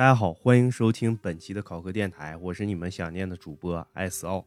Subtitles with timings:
[0.00, 4.42] 大家好，欢迎收听本期的考科电台，我是你们想念的主播艾斯奥。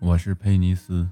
[0.00, 1.08] 我是佩尼斯。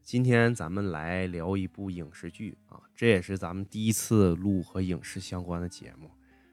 [0.00, 6.08] 今天咱们来聊一部影视剧啊，这也是咱们第一次录和影视相关的节目。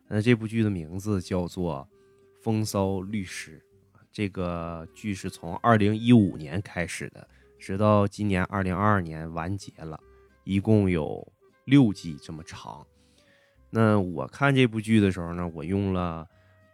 [0.07, 1.87] 那这部剧的名字叫做
[2.43, 3.63] 《风骚律师》。
[4.11, 9.99] 这个剧是从二零一五年开始的，直到今年二零二二年完结了，
[10.43, 11.31] 一共有
[11.65, 12.83] 六季这么长。
[13.69, 16.27] 那我看这部剧的时候呢，我用了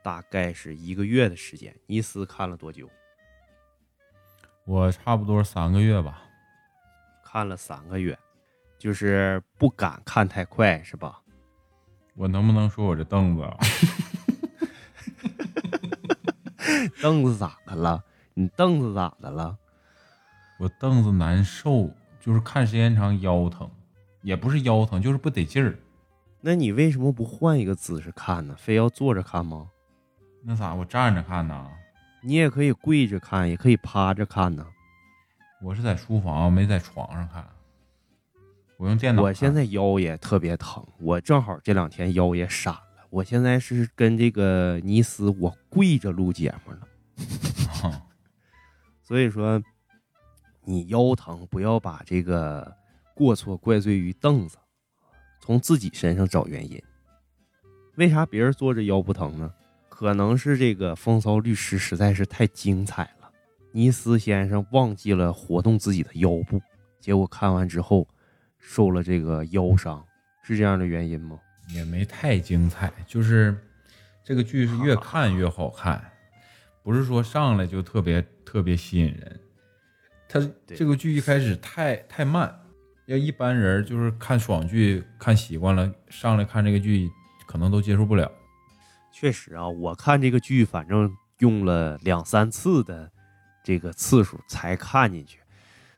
[0.03, 1.75] 大概是一个月的时间。
[1.87, 2.89] 尼斯看了多久？
[4.65, 6.21] 我差不多三个月吧，
[7.23, 8.17] 看了三个月，
[8.77, 11.19] 就是不敢看太快，是吧？
[12.15, 13.43] 我能不能说我这凳子？
[17.01, 18.03] 凳子咋的了？
[18.35, 19.57] 你凳子咋的了？
[20.59, 21.89] 我凳子难受，
[22.20, 23.70] 就是看时间长腰疼，
[24.21, 25.77] 也不是腰疼，就是不得劲儿。
[26.43, 28.55] 那你为什么不换一个姿势看呢？
[28.57, 29.70] 非要坐着看吗？
[30.43, 30.73] 那咋？
[30.73, 31.70] 我站着看呢？
[32.23, 34.65] 你也可以跪着看，也可以趴着看呢。
[35.61, 37.48] 我是在书房，没在床上看。
[38.77, 39.21] 我用电脑。
[39.21, 43.07] 我现在腰也特别疼，我正好这两天腰也闪了。
[43.11, 46.81] 我现在是跟这个尼斯，我跪着录节目呢。
[49.03, 49.61] 所以说，
[50.63, 52.76] 你腰疼不要把这个
[53.13, 54.57] 过错怪罪于凳子。
[55.41, 56.81] 从自己身上找原因，
[57.95, 59.51] 为啥别人坐着腰不疼呢？
[59.89, 63.29] 可能是这个风骚律师实在是太精彩了，
[63.71, 66.61] 尼斯先生忘记了活动自己的腰部，
[67.00, 68.07] 结果看完之后
[68.59, 70.06] 受了这个腰伤，
[70.44, 71.39] 是这样的原因吗？
[71.69, 73.55] 也没太精彩，就是
[74.23, 76.03] 这个剧是越看越好看，
[76.83, 79.39] 不是说上来就特别特别吸引人。
[80.29, 82.55] 他这个剧一开始太太慢。
[83.12, 87.11] 要一般人就是看爽剧看习惯了，上来看这个剧
[87.45, 88.31] 可能都接受不了。
[89.11, 93.11] 确实啊，我看这个剧反正用了两三次的
[93.66, 95.39] 这个次数才看进去。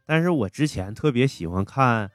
[0.07, 2.09] 但是我之前特别喜欢看，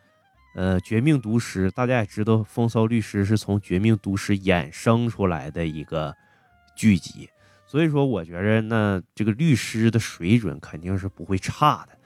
[0.56, 6.12] 呃，《绝命毒师》，大家也知道，《风骚律师》是从《绝命毒师》衍生出来的一个
[6.75, 7.30] 剧集，
[7.66, 11.97] 所以说我觉得那这个律师的水准肯定是不会差的。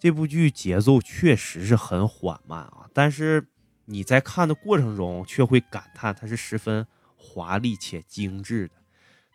[0.00, 3.48] 这部剧节奏确实是很缓慢啊，但是
[3.84, 6.86] 你在看的过程中却会感叹它是十分
[7.16, 8.74] 华丽且精致的。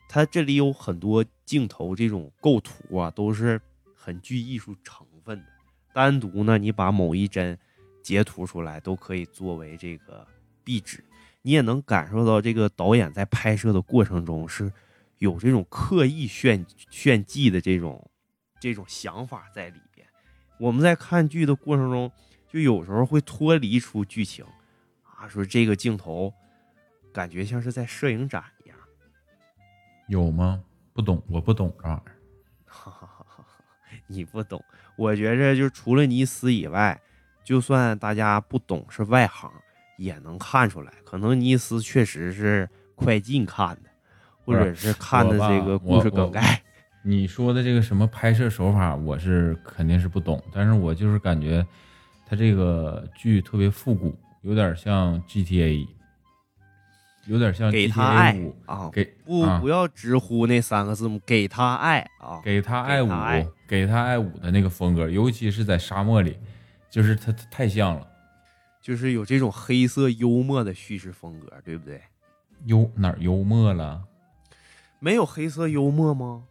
[0.07, 3.59] 它这里有很多镜头，这种构图啊都是
[3.93, 5.45] 很具艺术成分的。
[5.91, 7.57] 单独呢，你把某一帧
[8.01, 10.25] 截图出来，都可以作为这个
[10.63, 11.03] 壁纸，
[11.41, 14.71] 你也能感受到这个导演在拍摄的过程中是
[15.17, 18.09] 有这种刻意炫炫技的这种
[18.61, 19.79] 这种想法在里。
[20.63, 22.09] 我们在看剧的过程中，
[22.47, 24.45] 就有时候会脱离出剧情，
[25.03, 26.33] 啊，说这个镜头
[27.11, 28.77] 感觉像是在摄影展一样，
[30.07, 30.63] 有吗？
[30.93, 32.15] 不懂，我不懂这玩意儿。
[34.07, 34.63] 你不懂，
[34.95, 36.97] 我觉着就除了尼斯以外，
[37.43, 39.51] 就算大家不懂是外行，
[39.97, 40.93] 也能看出来。
[41.03, 43.89] 可能尼斯确实是快进看的，
[44.45, 46.62] 或者是看的这个故事梗概。
[47.05, 51.65] 你说的这个什么拍摄手法，我是肯定是不懂，但是我就是感觉，
[52.25, 55.85] 它这个剧特别复古，有点像 GTA，
[57.27, 63.09] 有点像给他爱啊，给不不要直呼那三个字母，给他爱啊，给他爱五，
[63.67, 66.37] 给他爱五的那个风格，尤其是在沙漠里，
[66.89, 68.07] 就是他太像了，
[68.81, 72.01] 就是有这种黑色幽默的叙事风格，对不对？
[72.65, 74.01] 幽哪幽默了？
[74.99, 76.43] 没有黑色幽默吗？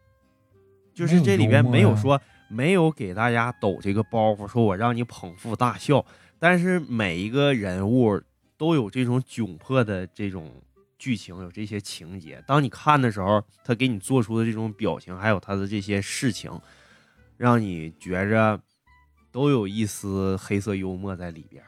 [0.94, 6.04] 就是这里边没有说没有给大家抖这个包袱，说我让你捧腹大笑，
[6.38, 8.20] 但是每一个人物
[8.58, 10.62] 都有这种窘迫的这种
[10.98, 12.42] 剧情，有这些情节。
[12.46, 16.50] 当你看的时候，他给你做出的这种表情，还有他的这些事情，
[17.36, 18.60] 让你觉着
[19.32, 21.62] 都有一丝黑色幽默在里边。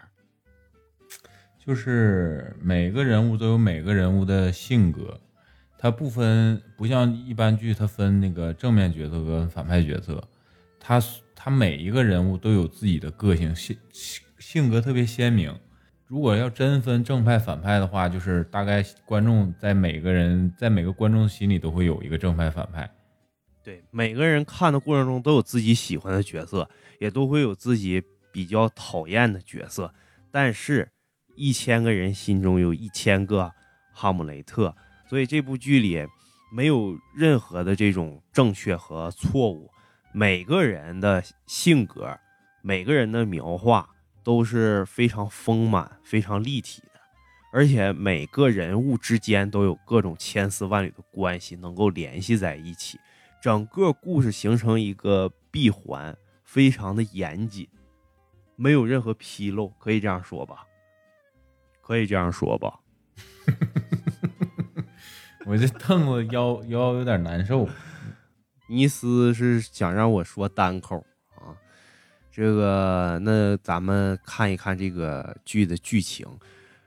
[1.59, 5.19] 就是每个人物都有每个人物的性格。
[5.85, 10.27] 它不分，不像一般剧，它分那个正面角色跟反派角色，
[10.81, 10.99] 它
[11.35, 13.77] 它每一个人物都有自己的个性，性
[14.39, 15.55] 性格特别鲜明。
[16.07, 22.91] 如果要真分正派反派的话，就是大概观众在每个人在每个观众心里都会有一个正派反派。
[23.63, 26.67] 对，每个人看的过程中都有自己喜欢的角色，
[26.99, 28.03] 也都会有自己
[28.33, 29.93] 比较讨厌的角色。
[30.31, 30.89] 但是，
[31.37, 33.53] 一千个人心中有一千个
[33.93, 34.75] 哈姆雷特。
[35.07, 36.07] 所以这部剧里
[36.53, 39.71] 没有任何的这种正确和错误，
[40.13, 42.19] 每个人的性格、
[42.63, 43.89] 每个人的描画
[44.23, 46.89] 都是非常丰满、非常立体的。
[47.53, 52.99] 而且每个人物之间都有各种千丝万缕的关系，能够联系在一起，
[53.41, 57.69] 整个故事形成一个闭环，非常的严谨，
[58.57, 60.67] 没有任何纰漏，可以这样说吧？
[61.81, 62.81] 可以这样说吧？
[65.47, 67.69] 我这凳子腰腰有点难受。
[68.67, 71.05] 尼斯是想让我说单口
[71.37, 71.53] 啊，
[72.33, 76.27] 这个那咱们看一看这个剧的剧情。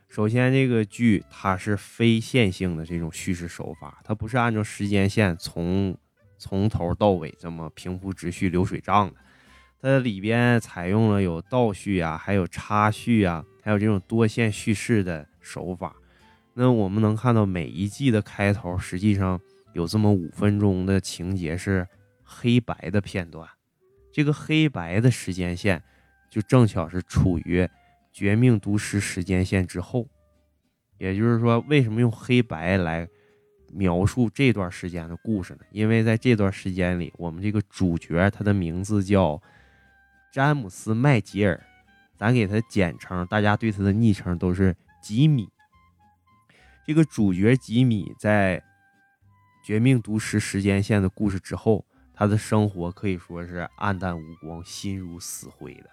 [0.09, 5.95] 首先，这个剧它是非线性的这种叙事手法，它不是按照时间线从
[6.39, 9.15] 从头到尾这么平铺直叙、流水账的。
[9.79, 15.95] 它里边采用了有倒叙啊，还有插叙啊，还有这种多线叙事的手法。
[16.59, 19.39] 那我们能看到每一季的开头，实际上
[19.73, 21.87] 有这么五分钟的情节是
[22.23, 23.47] 黑白的片段。
[24.11, 25.83] 这个黑白的时间线
[26.31, 27.69] 就正巧是处于。
[28.11, 30.07] 绝命毒师时间线之后，
[30.97, 33.07] 也就是说，为什么用黑白来
[33.71, 35.59] 描述这段时间的故事呢？
[35.69, 39.39] 因为在这段时间里，我们这个主角他的名字叫
[40.33, 41.63] 詹姆斯·麦吉尔，
[42.17, 45.47] 咱给他简称，大家对他的昵称都是吉米。
[46.87, 48.63] 这个主角吉米在
[49.61, 55.89] 绝命毒师时间线的故事之后，他的生活可以说是黯淡无光、心如死灰的。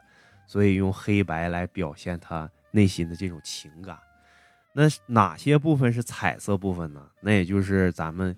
[0.47, 3.99] 所以用黑白来表现他内心的这种情感，
[4.73, 7.11] 那哪些部分是彩色部分呢？
[7.21, 8.37] 那也就是咱们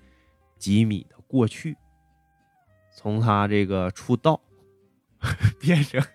[0.57, 1.77] 吉米的过去，
[2.95, 4.41] 从他这个出道
[5.61, 6.03] 变成，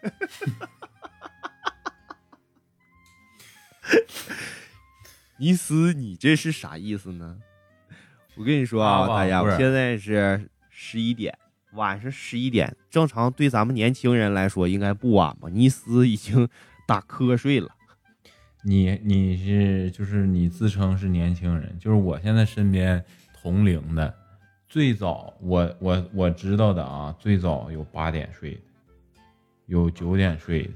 [5.42, 7.36] 尼斯，你这是啥意思呢？
[8.38, 11.36] 我跟你说啊，大家，我现在是十一点。
[11.74, 15.50] 晚上十一点，正常对咱们年轻人来说应该不晚吧？
[15.50, 16.48] 尼斯已经
[16.88, 17.70] 打瞌睡了。
[18.64, 23.04] 你你是就是你自称是年轻人，就是我现在身边
[23.42, 24.14] 同龄的，
[24.70, 28.62] 最早我我我知道的啊，最早有八点睡的，
[29.66, 30.74] 有九点睡的。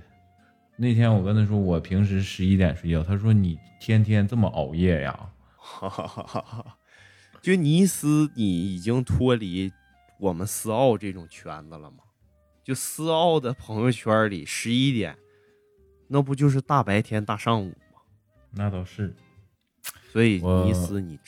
[0.78, 5.30] 那天我跟他说我平时十一点睡觉，他说你天天这么熬夜呀？
[5.58, 6.78] 哈哈哈哈哈！
[7.42, 9.72] 就尼斯，你已经脱离。
[10.20, 11.98] 我们思奥这种圈子了吗？
[12.64, 15.16] 就思奥的朋友圈里，十一点，
[16.08, 18.02] 那不就是大白天大上午吗？
[18.52, 19.14] 那倒是。
[20.12, 21.20] 所以尼斯，你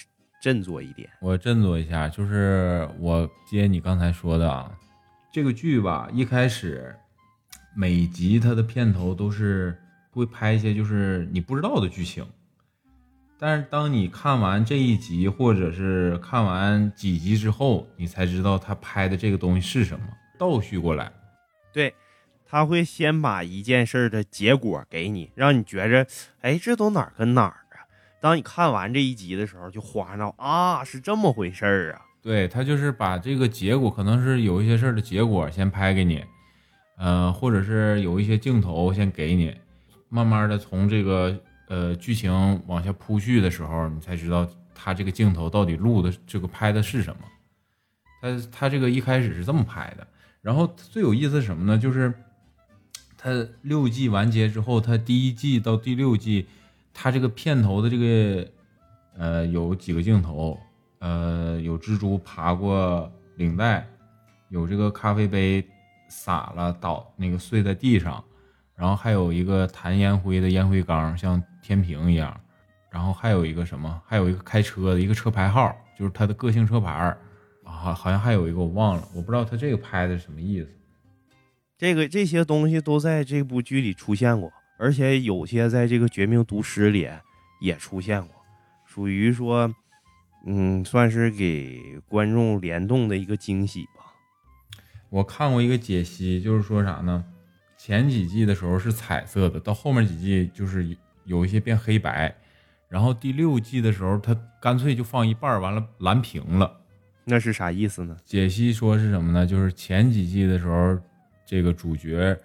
[0.42, 1.10] 振作一点。
[1.20, 4.72] 我振作一下，就是我接你刚才说的啊，
[5.32, 6.96] 这个剧吧，一开始
[7.80, 9.80] 每集它的片头都是
[10.10, 12.26] 会拍一些就是你不知道的剧情。
[13.38, 20.08] 但是当你看完这一集，或者是看完几集之后，你才知道他拍的这个东西是什么，
[20.40, 21.12] 倒叙过来。
[21.72, 21.94] 对，
[22.48, 26.08] 他会先把一件事的结果给你，让你觉着，
[26.42, 27.86] 哎，这都哪儿跟哪儿啊？
[28.20, 32.02] 当你看完这一集的时候，就恍然啊，是这么回事儿啊。
[32.24, 36.26] 对他就是把这个结果，可能是有一些事儿的结果先拍给你，
[36.98, 39.56] 呃，或者是有一些镜头先给你，
[40.10, 41.36] 慢慢的从这个。
[41.70, 42.32] 呃，剧情
[42.66, 47.22] 往下铺叙的时候，你才知道他这个镜头到底录的这个拍的是什么。
[48.22, 50.08] 他他这个一开始是这么拍的，
[50.42, 51.78] 然后最有意思是什么呢？
[51.78, 52.14] 就是
[53.18, 56.48] 他六季完结之后，他第一季到第六季，
[56.94, 58.48] 他这个片头的这个
[59.18, 60.58] 呃有几个镜头，
[61.00, 63.86] 呃有蜘蛛爬过领带，
[64.48, 65.68] 有这个咖啡杯
[66.08, 68.24] 洒了倒那个碎在地上。
[68.76, 72.40] 然后还有一个弹烟灰的烟灰缸，像天平一样。
[72.90, 74.02] 然后还有一个什么？
[74.06, 77.18] 还有一个开车的一个车牌号，就是他的个性车牌啊。
[77.94, 80.70] 好像还有一个我忘了，我不知道他这个拍的什么意思。
[81.78, 87.08] 这个这些东西都在这部剧里出现过，而且有些在这个《绝命毒师》里
[87.60, 88.36] 也出现过，
[88.86, 89.72] 属于说，
[90.46, 93.88] 嗯，算是给观众联动的一个惊喜。
[95.10, 97.24] 我看过一个解析，就是说啥呢？
[97.78, 102.36] 前几季的时候是彩色的，到后面几季就是有一些变黑白，
[102.90, 106.80] 然后第六季的时候它干脆就放一半，完了蓝屏了，
[107.24, 108.18] 那是啥意思呢？
[108.26, 109.46] 解析说是什么呢？
[109.46, 110.98] 就是前几季的时候，
[111.46, 112.38] 这个主角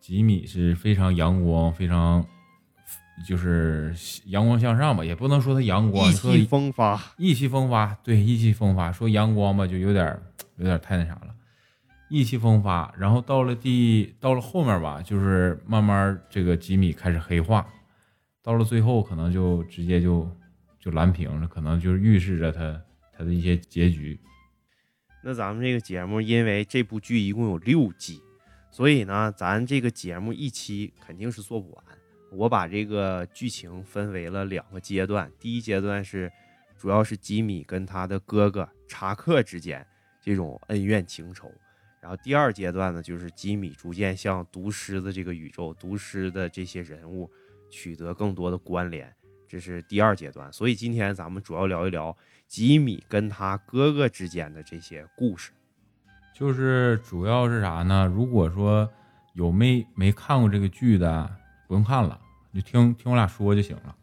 [0.00, 2.26] 吉米是非常阳光，非常
[3.28, 3.94] 就是
[4.26, 10.18] 阳光向上吧，也不能说他阳光，意气风发，意气风发，对，意气风发，说阳光吧，就有点
[10.56, 11.34] 有点太那啥了。
[12.10, 17.64] 意气风发，然后到了第到了后面吧，就是慢慢这个吉米开始黑化，
[18.42, 20.28] 到了最后可能就直接就
[20.80, 22.82] 就蓝屏了，可能就是预示着他
[23.16, 24.20] 他的一些结局。
[25.22, 28.20] 那咱们这个节目，因为这部剧一共有六季，
[28.72, 31.84] 所以呢，咱这个节目一期肯定是做不完，
[32.32, 36.32] 我把这个剧情分为了两个阶段，第一阶段是
[36.76, 39.86] 主要是吉米跟他的哥哥查克之间
[40.20, 41.52] 这种恩怨情仇，
[42.00, 47.30] 然后第二阶段呢，就是吉米逐渐向毒师的这个宇宙、毒师的这些人物
[47.68, 49.14] 取得更多的关联，
[49.46, 50.50] 这是第二阶段。
[50.50, 52.16] 所以今天咱们主要聊一聊
[52.48, 55.52] 吉米跟他哥哥之间的这些故事。
[56.34, 58.06] 就是主要是啥呢？
[58.06, 58.88] 如果说
[59.34, 61.30] 有没没看过这个剧的，
[61.68, 62.18] 不用看了，
[62.54, 63.94] 就听听我俩说就行了。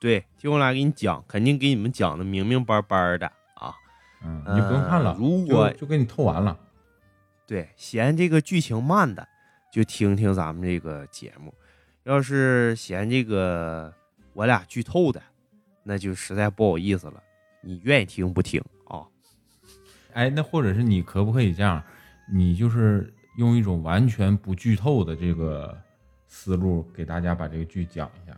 [0.00, 3.72] 对，听我俩给你讲，肯定给你们讲的明明白白的啊。
[4.24, 6.58] 嗯，你不用看了，如果就给你透完了。
[7.46, 9.26] 对，嫌这个剧情慢的，
[9.72, 11.50] 就听听咱们这个节目；
[12.04, 13.92] 要是嫌这个
[14.32, 15.22] 我俩剧透的，
[15.82, 17.22] 那就实在不好意思了。
[17.60, 19.04] 你愿意听不听啊？
[20.14, 21.82] 哎，那或者是你可不可以这样？
[22.32, 25.78] 你就是用一种完全不剧透的这个
[26.26, 28.34] 思路，给大家把这个剧讲一下。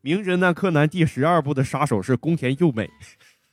[0.00, 2.88] 名侦探柯南第十二部的杀手是宫田佑美。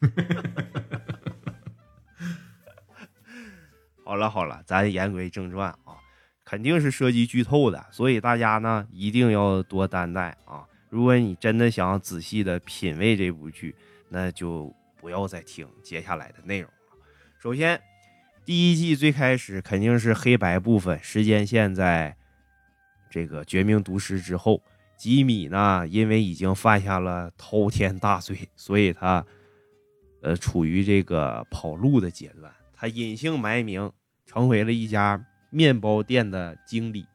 [4.03, 5.97] 好了好了，咱言归正传啊，
[6.43, 10.63] 肯定是涉及剧透的，所以大家呢一定要多担待啊。
[10.89, 13.75] 如果你真的想仔细的品味这部剧，
[14.09, 16.75] 那就不要再听接下来的内容了。
[17.39, 17.81] 首先，
[18.45, 22.15] 第一季最开始肯定是黑白部分，时间线在
[23.09, 24.61] 这个绝命毒师之后，
[24.95, 29.25] 吉米呢因为已经犯下了滔天大罪，所以他
[30.25, 33.91] 呃处于这个跑路的阶段，他隐姓埋名，
[34.25, 37.05] 成为了一家面包店的经理，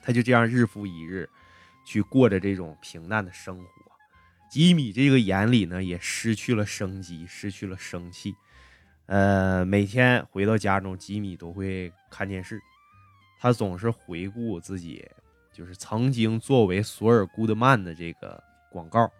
[0.00, 1.28] 他就这样日复一日。
[1.84, 3.64] 去过着这种平淡的生活，
[4.48, 8.32] 吉米这个眼里呢也失去了生机，失去了生气。
[9.06, 12.60] 呃，每天回到家中，吉米都会看电视，
[13.40, 15.04] 他总是回顾自己
[15.52, 19.10] 就是曾经作为索尔·古德曼的这个广告。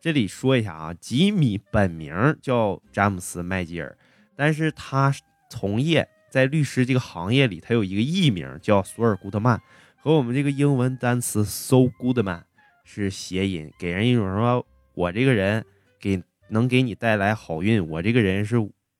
[0.00, 3.96] 这里说一下啊，吉米本名叫詹姆斯·麦吉尔，
[4.36, 5.12] 但是他
[5.50, 9.60] 从业在律师这个行业里，他有一个艺名叫索尔·古特曼。
[10.00, 12.44] 和我们这个英文单词 so good man
[12.84, 14.64] 是谐音，给人一种说
[14.94, 15.64] 我这个人
[16.00, 18.56] 给能给你带来好运，我这个人是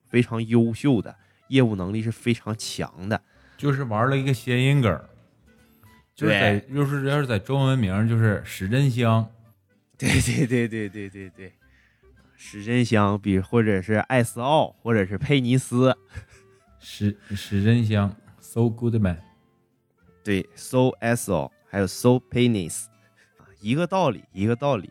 [0.09, 1.15] 非常优秀的，
[1.49, 3.23] 业务能力是非常强的，
[3.57, 5.01] 就是玩了一个谐音梗。
[6.17, 9.31] 就是在就是要是在中文名就是史珍香，
[9.99, 11.53] 对对对对对对对，
[12.37, 15.99] 史珍香比或者是艾斯奥或者是佩尼斯，
[16.79, 19.21] 史史珍香 so good man。
[20.23, 22.85] 对，so so 还有 so penis，
[23.39, 24.89] 啊，一个道理，一个道理。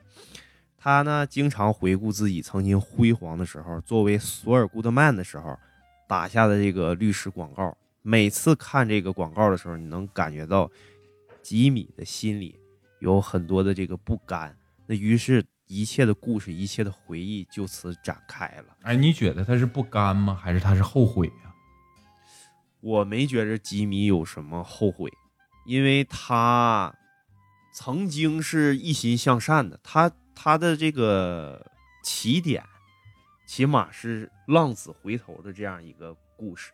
[0.78, 5.58] 他呢，经常回顾自己曾经辉煌的时候，作为索尔·古德曼的时候
[6.08, 7.78] 打下的这个律师广告。
[8.02, 10.70] 每次看这个广告的时候，你能感觉到
[11.42, 12.60] 吉米的心里
[13.00, 14.54] 有很多的这个不甘。
[14.88, 18.77] 那于是，一切的故事，一切的回忆就此展开了。
[18.84, 20.34] 哎，你觉得他是不甘吗？
[20.34, 21.53] 还是他是后悔呀？
[22.79, 25.12] 我没觉着吉米有什么后悔。
[25.65, 26.96] 因为他
[27.74, 31.70] 曾经是一心向善的，他他的这个
[32.01, 32.63] 起点，
[33.46, 36.72] 起码是浪子回头的这样一个故事。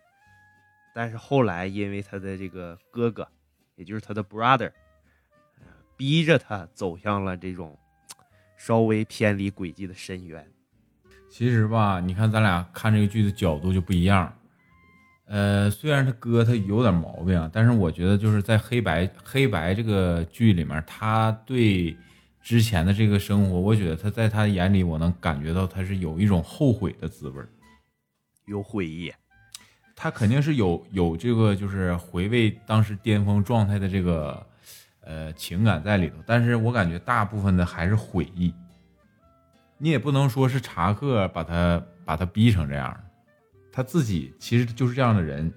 [0.93, 3.27] 但是后来因为他的这个哥哥，
[3.75, 4.71] 也就是他的 brother，
[5.97, 7.75] 逼着他走向了这种
[8.65, 10.47] 稍微偏离轨迹的深渊。
[11.29, 14.33] 其实吧，你看咱俩看这个剧的角度就不一样。
[15.25, 21.93] 呃，虽然他哥他有点毛病，但是我觉得就是在黑白黑白这个剧里面，他对
[22.41, 27.43] 之前的这个生活，我觉得他在他眼里，我能感觉到他是有一种后悔的滋味
[28.45, 29.11] 有悔意，
[29.93, 34.45] 他肯定是有有这个就是回味当时巅峰状态的这个
[35.05, 38.53] 呃情感在里头，但是我感觉大部分的还是悔意。
[39.77, 42.97] 你也不能说是查克把他把他逼成这样。
[43.71, 45.51] 他自己其实就是这样的人，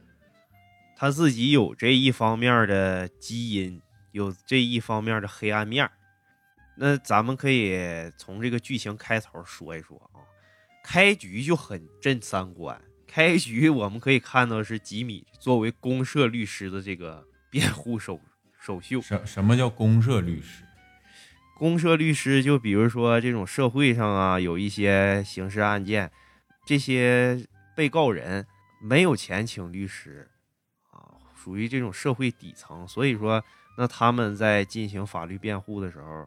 [0.97, 3.81] 他自己有这一方面的基因，
[4.13, 5.89] 有这一方面的黑暗面
[6.77, 7.79] 那咱们可以
[8.17, 10.21] 从这个剧情开头说一说啊，
[10.83, 12.81] 开局就很震三观。
[13.07, 18.21] 开局我们可以看到是吉米作为公社律师的这个辩护手
[18.67, 19.01] 首秀。
[19.01, 20.65] 什什么叫公社律师？
[21.57, 26.11] 公社律师就比如说这种社会上啊，有一些刑事案件，
[26.67, 27.47] 这些。
[27.77, 28.47] 被告人
[28.81, 30.27] 没有钱请律师，
[30.91, 33.45] 啊，属于这种社会底层，所以说，
[33.77, 36.27] 那他们在进行法律辩护的时候，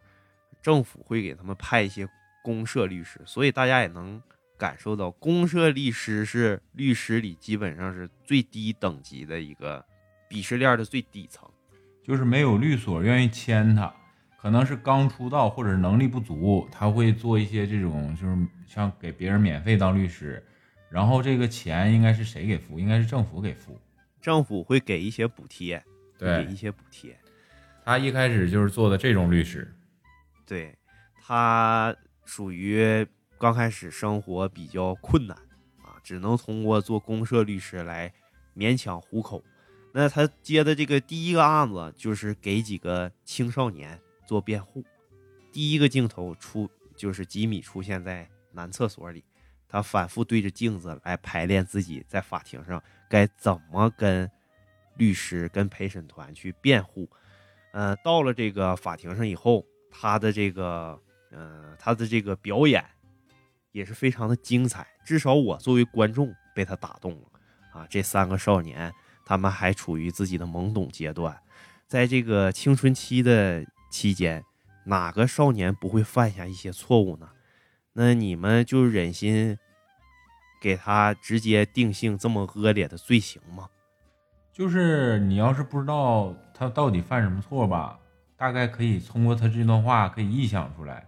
[0.62, 2.08] 政府会给他们派一些
[2.44, 4.22] 公社律师，所以大家也能
[4.60, 9.84] 感受到，公社律师是律师里基本上是最低等级的一个
[10.30, 11.50] 鄙视链的最底层。
[12.10, 13.94] 就是没有律所愿意签他，
[14.36, 18.36] 可能是刚出道或者能力不足，他会做一些这种，就是
[18.66, 20.44] 像给别人免费当律师，
[20.90, 22.80] 然后这个钱应该是谁给付？
[22.80, 23.80] 应该是政府给付，
[24.20, 25.84] 政府会给一些补贴，
[26.18, 27.16] 对给一些补贴。
[27.86, 29.72] 他一开始就是做的这种律师，
[30.48, 30.76] 对
[31.22, 33.06] 他属于
[33.38, 35.38] 刚开始生活比较困难
[35.84, 38.12] 啊，只能通过做公社律师来
[38.56, 39.44] 勉强糊口。
[39.92, 44.84] 那他接的这个第一个案子就是给几个青少年做辩护。
[45.52, 49.24] 第一个镜头出就是吉米出现在男厕所里，
[49.68, 54.30] 他反复对着镜子来排练自己在法庭上该怎么跟
[54.96, 57.10] 律师、跟陪审团去辩护。
[57.72, 62.86] 呃，到了这个法庭上以后，他的这个呃他的这个表演
[63.72, 67.28] 也是非常的精彩，至少我作为观众被他打动了
[67.74, 67.88] 啊！
[67.90, 68.94] 这三个少年。
[69.30, 71.40] 他们还处于自己的懵懂阶段，
[71.86, 74.44] 在这个青春期的期间，
[74.86, 77.30] 哪个少年不会犯下一些错误呢？
[77.94, 79.56] 那你们就忍心
[80.60, 83.70] 给他直接定性这么恶劣的罪行吗？
[84.52, 88.00] 就是你要是不知道他到底犯什么错吧，
[88.36, 91.06] 大概可以通过他这段话可以臆想出来，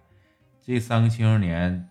[0.63, 1.89] 这三个青少年，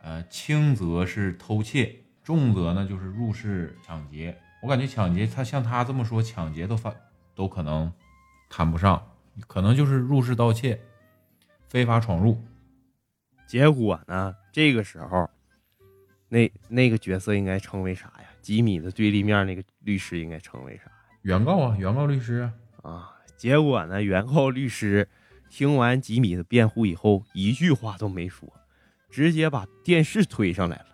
[0.00, 4.38] 呃，轻则是偷窃，重则呢就是入室抢劫。
[4.62, 6.94] 我感觉抢劫，他像他这么说，抢劫都犯
[7.34, 7.92] 都可能
[8.48, 9.04] 谈不上，
[9.48, 10.80] 可能就是入室盗窃、
[11.68, 12.40] 非法闯入。
[13.48, 15.28] 结果呢，这个时候，
[16.28, 18.26] 那那个角色应该称为啥呀？
[18.40, 20.84] 吉米的对立面那个律师应该称为啥？
[21.22, 22.52] 原告啊，原告律师啊。
[22.82, 25.08] 啊，结果呢，原告律师
[25.50, 28.48] 听完吉米的辩护以后，一句话都没说，
[29.10, 30.86] 直接把电视推上来了。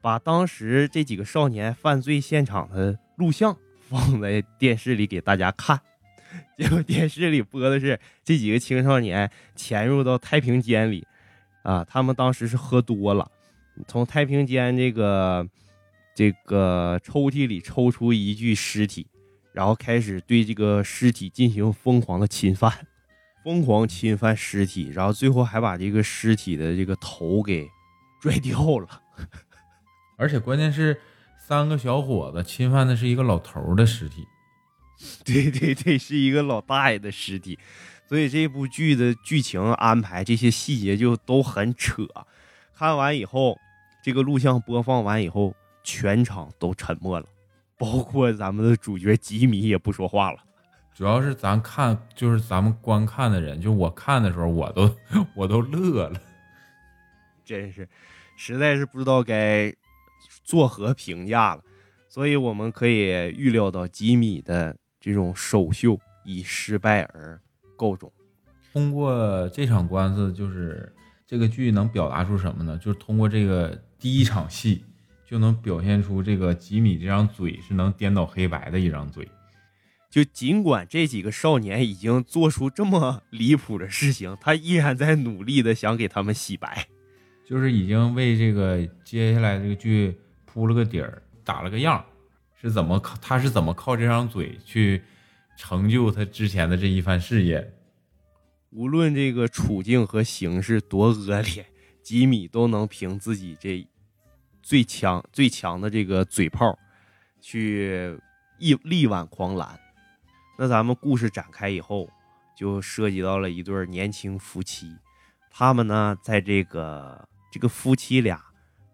[0.00, 3.56] 把当时这几个少年犯罪现场的录像
[3.88, 5.80] 放在电视里给大家看，
[6.56, 11.06] 结果电视里播的是这几个青少年潜入到太平间里，
[11.62, 13.30] 啊，他们当时是喝多了，
[13.86, 15.48] 从太平间这个
[16.14, 19.06] 这个抽屉里抽出一具尸体，
[19.52, 22.72] 然后开始对这个尸体进行疯狂的侵犯，
[23.44, 27.68] 疯狂侵犯尸体，然后最后还把这个尸体的这个头给
[28.20, 29.02] 拽掉了。
[30.16, 30.96] 而且关键是，
[31.46, 34.26] 三个小伙子侵犯的是一个老头的尸体，
[35.26, 37.58] 对对对，是一个老大爷的尸体，
[38.08, 42.06] 所以这部剧的剧情安排这些细节就都很扯。
[42.74, 43.58] 看完以后，
[44.02, 47.26] 这个录像播放完以后，全场都沉默了，
[47.76, 50.38] 包括咱们的主角吉米也不说话了。
[50.94, 54.96] 主要是咱看，就是咱们观看的人，就我看的时候，我都
[55.36, 56.18] 我都乐了，
[57.44, 57.86] 真是，
[58.34, 59.70] 实在是不知道该。
[60.44, 61.62] 作何评价了？
[62.06, 67.40] 所以我们可以预料到吉米的这种首秀以失败而
[67.76, 68.12] 告终。
[68.72, 70.94] 通过这场官司，就是
[71.26, 72.78] 这个剧能表达出什么呢？
[72.78, 74.84] 就是通过这个第一场戏，
[75.28, 79.28] 就能表现出这个吉米这张嘴是能颠倒黑白的一张嘴。
[80.08, 86.86] 就尽管这几个少年已经做出这么离谱的事情，他依然在努力的想给他们洗白，
[87.44, 90.16] 就是已经为这个接下来这个剧。
[90.54, 92.04] 铺了个底儿，打了个样，
[92.54, 93.16] 是怎么靠？
[93.20, 95.02] 他是怎么靠这张嘴去
[95.56, 97.74] 成就他之前的这一番事业？
[98.70, 101.66] 无论这个处境和形势多恶劣，
[102.04, 103.84] 吉米都能凭自己这
[104.62, 106.78] 最强最强的这个嘴炮，
[107.40, 108.16] 去
[108.60, 109.76] 一力挽狂澜。
[110.56, 112.08] 那咱们故事展开以后，
[112.56, 114.96] 就涉及到了一对年轻夫妻，
[115.50, 118.43] 他们呢，在这个这个夫妻俩。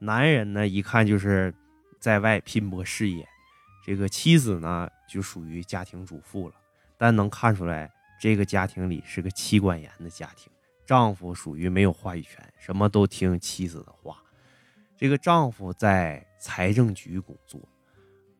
[0.02, 1.54] 男人呢，一看就是
[1.98, 3.28] 在外拼搏事业，
[3.84, 6.54] 这个妻子呢就属于家庭主妇了。
[6.96, 10.50] 但能看出来，这个家庭里是个妻管严的家庭，
[10.86, 14.16] 丈夫属于没有话语权，什么都听妻子的话。
[14.96, 17.60] 这个丈夫在财政局工作，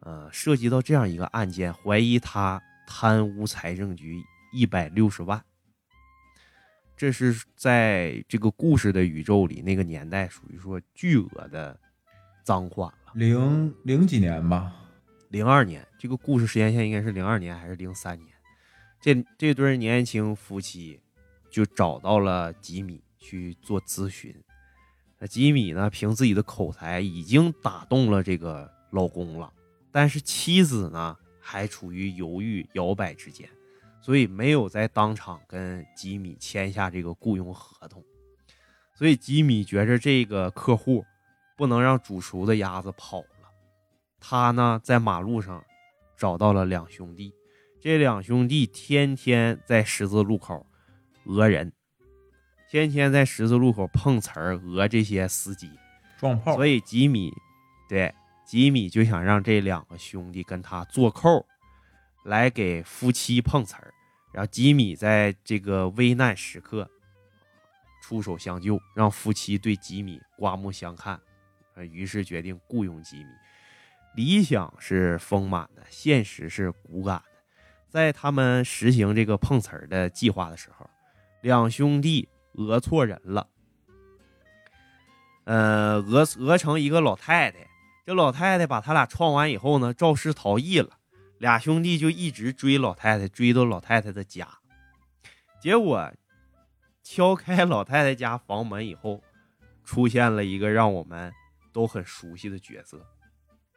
[0.01, 5.43] 呃，涉及到这样一个案件，怀疑他贪污财政局一百六十万。
[7.01, 11.81] 这是在这个故事的宇宙里，那个年代属于说巨额的
[12.45, 13.13] 赃款了。
[13.15, 14.71] 零零几年吧，
[15.31, 15.89] 零二年。
[15.99, 18.29] 这个故事时间线应该是零二年还是零三年？
[19.01, 21.01] 这这对年轻夫妻
[21.49, 24.37] 就找到了吉米去做咨询。
[25.19, 29.51] 那吉米呢，凭自己的口才已经打动了这个老公了，
[29.91, 33.49] 但是妻子呢，还处于犹豫摇摆之间。
[34.01, 38.03] 所以没有在当场跟吉米签下这个雇佣合同，
[38.95, 41.05] 所以吉米觉着这个客户
[41.57, 43.27] 不能让煮熟的鸭子跑了。
[44.19, 45.65] 他呢在马路上
[46.17, 47.35] 找到了两兄弟，
[47.81, 50.67] 这两兄弟天天在十字路口
[51.25, 51.73] 讹人，
[52.71, 55.71] 天天在十字路口碰瓷儿讹这些司机，
[56.19, 57.33] 撞炮，所以吉米
[57.89, 58.15] 对
[58.47, 61.47] 吉米就想让这两个兄弟跟他做扣，
[62.25, 63.93] 来给夫妻碰瓷儿。
[64.33, 66.89] 然后吉米在这个危难时刻
[68.03, 71.21] 出手相救，让夫妻对吉米刮目相看，
[71.77, 73.31] 于是决定雇佣吉米。
[74.15, 77.25] 理想是丰满的，现实是骨感的。
[77.89, 80.89] 在他们实行这个碰瓷儿的计划的时候，
[81.41, 83.49] 两兄弟讹错人了，
[85.43, 87.67] 呃，讹讹成一个老太太。
[88.07, 91.00] 这老太太把他俩撞完以后呢，肇事逃逸了。
[91.41, 94.47] 俩兄弟就一直追老太太，追到老太太的家。
[95.59, 96.13] 结果
[97.03, 99.23] 敲开老太太家房门以后，
[99.83, 101.33] 出现了一个让我们
[101.73, 103.07] 都很熟悉的角色，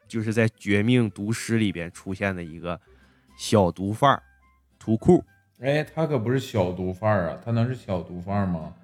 [0.06, 2.78] 就是在《绝命毒师》里边出现的一个
[3.34, 4.22] 小毒贩儿
[4.78, 5.24] 图库。
[5.60, 8.74] 哎，他可不是小毒贩儿啊，他能是小毒贩儿吗？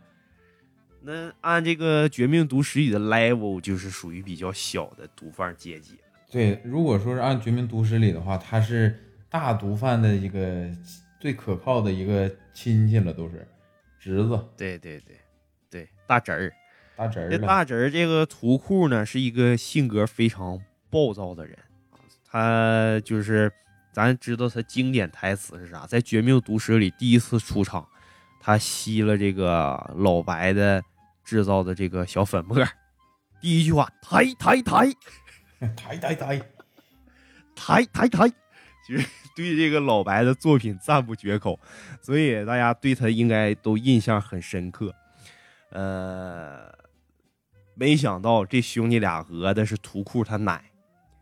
[1.03, 6.10] 那按这个《绝命毒师》里的 level，就是属于比较小的毒贩阶级了。
[6.31, 8.97] 对，如果说是按《绝命毒师》里的话，他是
[9.29, 10.71] 大毒贩的一个
[11.19, 13.47] 最可靠的一个亲戚了，都是
[13.99, 14.41] 侄子。
[14.57, 15.17] 对对对
[15.69, 16.53] 对，大侄儿。
[16.97, 21.59] 大侄儿这，大侄儿这个图库呢，是一个性格非常暴躁的人。
[22.31, 23.51] 他就是，
[23.93, 27.89] 咱知道他经典台词是啥，在《绝命毒师》里第一次出场，
[28.39, 30.81] 他吸了这个老白的
[31.25, 32.57] 制造的这个小粉末，
[33.41, 34.87] 第一句话抬抬抬
[35.77, 36.41] 抬抬抬，
[37.55, 38.29] 抬抬抬，
[38.87, 41.59] 其实对这个老白的作品赞不绝口，
[42.01, 44.95] 所以大家对他应该都印象很深刻。
[45.71, 46.73] 呃，
[47.75, 50.65] 没想到这兄弟俩讹的是图库他奶，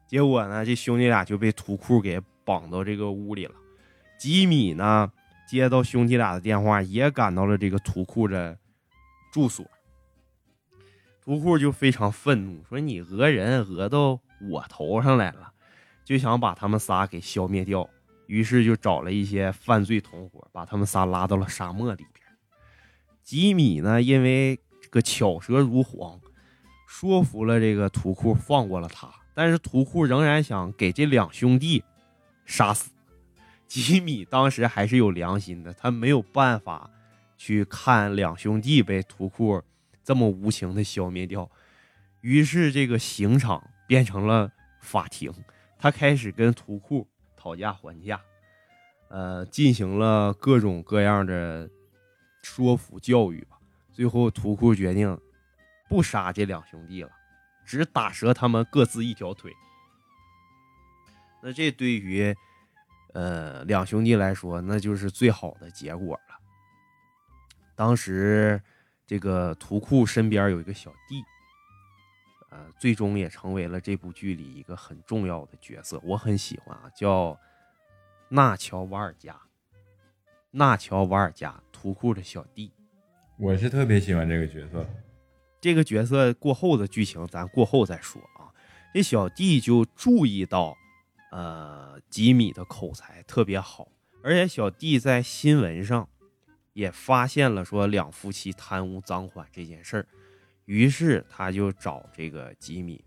[0.07, 3.55] 结果呢，这兄弟俩就被图库给绑到这个屋里了。
[4.18, 5.12] 吉米呢，
[5.48, 8.59] 接到兄弟俩的电话，也赶到了这个图库的
[9.33, 9.66] 住所。
[11.22, 15.53] 图库就非常愤怒，说：“你讹人讹到我头上来了，
[16.05, 17.88] 就想把他们仨给消灭掉。”
[18.29, 22.27] 于是就找了一些犯罪同伙，把他们仨拉到了沙漠里边。
[23.22, 26.20] 吉米呢，因为这个巧舌如簧，
[26.87, 31.83] 说服了这个图库放过了他，但是图库仍然想给这两兄弟
[32.44, 32.90] 杀死。
[33.66, 36.90] 吉米当时还是有良心的，他没有办法
[37.38, 39.62] 去看两兄弟被图库
[40.05, 41.51] 这么无情的消灭掉，
[42.20, 45.33] 于是这个刑场变成了法庭，
[45.77, 48.20] 他开始跟图库讨价还价，
[49.09, 51.68] 呃，进行了各种各样的
[52.42, 53.59] 说服教育吧。
[53.92, 55.18] 最后，图库决定
[55.88, 57.11] 不杀这两兄弟了，
[57.64, 59.53] 只打折他们各自一条腿。
[61.42, 62.37] 那这对于
[63.14, 66.38] 呃两兄弟来说，那就是最好的结果了。
[67.74, 68.61] 当时
[69.07, 71.24] 这个图库身边有一个小弟，
[72.51, 77.39] 呃，最终也成为了这部剧里一个很重要的角色，我很喜欢啊，叫
[78.29, 79.39] 纳乔瓦尔加。
[80.51, 82.73] 纳乔瓦尔加，图库的小弟。
[83.39, 84.87] 我是特别喜欢这个角色。
[85.61, 88.49] 这个角色过后的剧情，咱过后再说啊。
[88.95, 90.77] 这小弟就注意到，
[91.31, 93.89] 呃，吉米的口才特别好，
[94.23, 96.09] 而且小弟在新闻上
[96.73, 100.07] 也发现了说两夫妻贪污赃款这件事儿，
[100.69, 103.03] 于是他就找这个吉米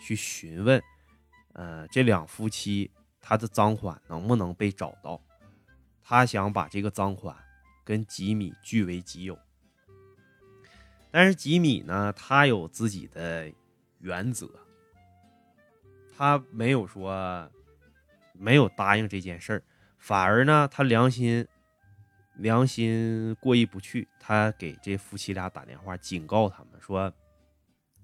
[0.00, 0.82] 去询问，
[1.52, 5.22] 呃，这两夫妻他的赃款能不能被找到，
[6.02, 7.36] 他想把这个赃款
[7.84, 9.38] 跟吉米据为己有。
[11.12, 13.48] 但是吉米呢，他有自己的
[14.00, 14.50] 原则，
[16.16, 17.48] 他没有说
[18.32, 19.62] 没有答应这件事儿，
[19.98, 21.46] 反而呢，他良心
[22.36, 27.12] 良心过意不去，他给这夫妻俩打电话警告他们说：“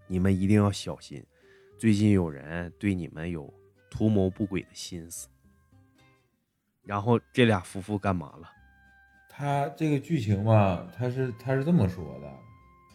[0.07, 1.25] 你们一定要小心，
[1.79, 3.53] 最近有人对你们有
[3.91, 5.29] 图谋不轨的心思。”
[6.83, 8.51] 然后这俩夫妇干嘛了？
[9.29, 12.33] 他这个剧情吧，他是他是这么说的，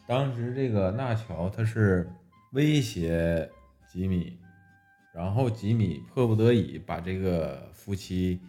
[0.08, 2.10] 当时这个纳乔他是
[2.52, 3.50] 威胁
[3.88, 4.38] 吉米，
[5.14, 8.40] 然后吉米迫不得已把这个夫妻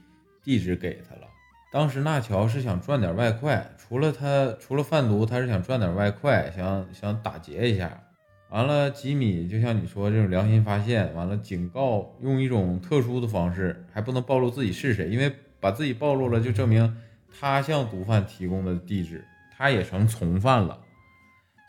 [0.43, 1.29] 地址给他了。
[1.77, 8.03] 当时纳乔是想赚点外快，除了他除了贩毒，他是想赚点外快，想想打劫一下。
[8.49, 16.97] 完了，吉米就像你说这种良心发现，完了警告用一种特殊的方式，还不能暴露自己是谁，因为把自己暴露了，就证明
[17.39, 19.23] 他向毒贩提供的地址，
[19.55, 20.81] 他也成从犯了。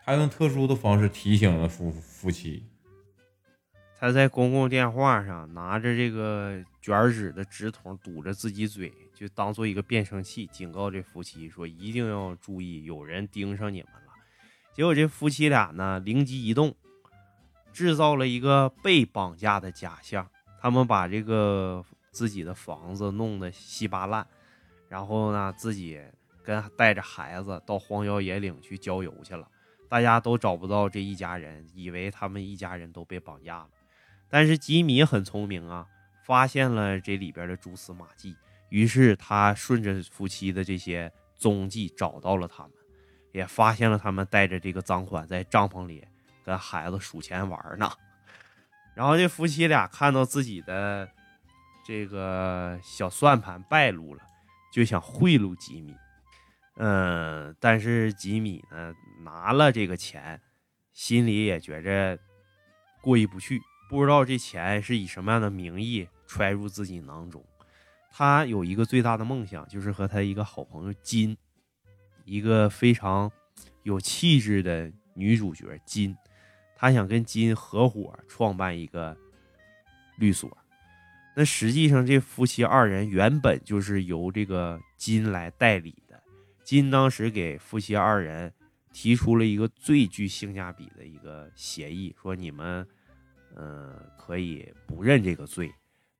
[0.06, 2.64] 他用特殊的方式提醒了夫夫妻，
[4.00, 14.12] 他在公共电话上拿着这个卷纸的纸筒堵着自己嘴，就当做一个变声器，警告这夫妻说一定要注意，有人盯上你们了。
[14.72, 16.72] 结果这夫妻俩呢，灵机一动，
[17.72, 20.30] 制造了一个被绑架的假象。
[20.60, 24.24] 他们把这个自己的房子弄得稀巴烂，
[24.88, 26.00] 然后呢，自己
[26.44, 29.48] 跟带着孩子到荒郊野岭去郊游去了。
[29.88, 33.68] 大家都找不到这一家人，以为他们一家人都被绑架了。
[34.28, 35.88] 但是吉米很聪明啊，
[36.24, 38.36] 发现了这里边的蛛丝马迹，
[38.68, 42.72] 于是他顺着夫妻的这些踪迹找到了他们，
[43.32, 46.06] 也发现了他们带着这个赃款在帐篷里
[46.44, 47.90] 跟孩子数钱玩呢。
[48.94, 51.08] 然后这夫妻俩看到自己的
[51.86, 54.22] 这个小算盘败露了，
[54.72, 55.94] 就想贿赂吉米。
[56.76, 60.40] 嗯，但是吉米呢拿了这个钱，
[60.92, 62.18] 心里也觉着
[63.00, 67.44] 过意不去，不知道这钱是以什么样的名义揣入自己囊中。
[68.10, 71.36] 他有一个最大的梦想，就是和他一个好朋友金，
[72.24, 73.30] 一个非常
[73.82, 76.16] 有气质的女主角金，
[76.76, 79.16] 他想跟金合伙创办一个
[80.16, 80.56] 律所。
[81.36, 86.20] 那实际上这夫妻二人原本就是由这个金来代理的。
[86.64, 88.52] 金当时给夫妻二人
[88.92, 92.84] 提出了一个最具性价比的一个协议，说你们，
[93.54, 95.72] 嗯，可以不认这个罪，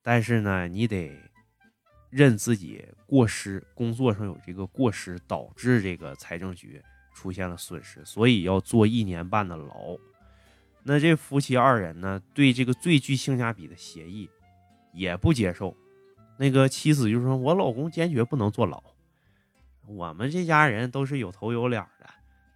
[0.03, 1.11] 但是呢，你得
[2.11, 6.83] 认自己过失，工作上有这个过失，导致这个财政局
[7.14, 9.97] 出现了损失，所以要做一年半的牢。
[10.83, 14.31] 那这夫妻二人呢，对这个最具性价比的协议
[14.92, 15.77] 也不接受，
[16.38, 18.83] 那个妻子就说：“我老公坚决不能坐牢。”
[19.87, 22.07] 我们这家人都是有头有脸的，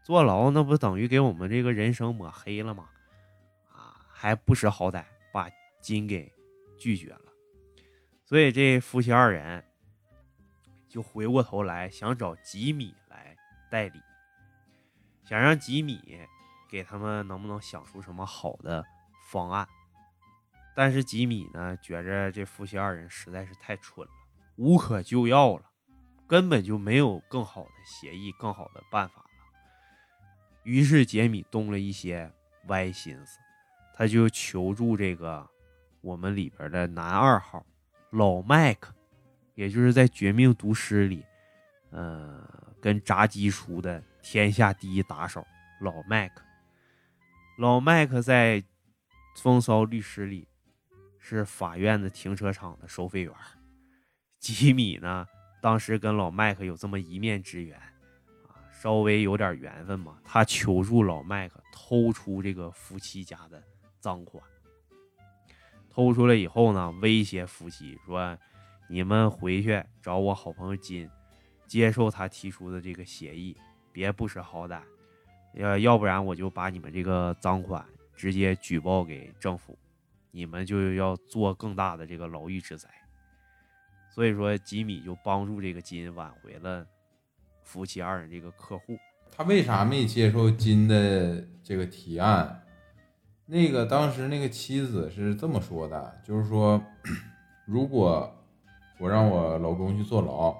[0.02, 2.88] 坐牢那不等于给我们这个人生抹黑了吗？
[3.70, 5.48] 啊，还不识好歹，把
[5.80, 6.30] 金给
[6.78, 7.31] 拒绝了。
[8.32, 9.62] 所以这夫妻二人
[10.88, 13.36] 就回过头来想找吉米来
[13.70, 14.00] 代理，
[15.22, 16.00] 想让吉米
[16.66, 18.82] 给他们能不能想出什么好的
[19.28, 19.68] 方案。
[20.74, 24.12] 但是吉米呢，觉着这夫妻二人实在是太蠢了，
[24.56, 25.70] 无可救药了。
[26.26, 29.28] 根本就没有更好的协议、更好的办法了。
[30.62, 32.32] 于是杰米动了一些
[32.68, 33.38] 歪心思，
[33.92, 35.46] 他就求助这个
[36.00, 37.66] 我们里边的男二号
[38.12, 38.94] 老麦克，
[39.54, 41.24] 也就是在《绝命毒师》里，
[41.90, 42.46] 呃，
[42.78, 45.42] 跟炸鸡叔的天下第一打手
[45.80, 46.42] 老麦克。
[47.56, 48.60] 老麦克在
[49.36, 50.46] 《风骚律师》里
[51.18, 53.32] 是法院的停车场的收费员。
[54.38, 55.26] 吉米呢？
[55.62, 57.78] 当时跟老麦克有这么一面之缘，
[58.46, 60.18] 啊，稍微有点缘分嘛。
[60.22, 63.62] 他求助老麦克偷出这个夫妻家的
[64.00, 64.44] 赃款，
[65.92, 68.38] 偷出来以后呢，威胁夫妻说
[68.88, 71.06] ：“你们回去找我好朋友金，
[71.66, 73.54] 接受他提出的这个协议，
[73.92, 74.80] 别不识好歹，
[75.54, 77.84] 要要不然我就把你们这个赃款
[78.16, 79.78] 直接举报给政府，
[80.30, 82.88] 你们就要做更大的这个牢狱之灾。”
[84.10, 86.86] 所以说，吉米就帮助这个金挽回了
[87.64, 88.96] 夫妻二人这个客户。
[89.30, 92.61] 他为啥没接受金的这个提案？
[93.46, 96.82] 那个当时那个妻子是这么说的，就是说，
[97.66, 98.34] 如果
[98.98, 100.54] 我让我老公去坐牢，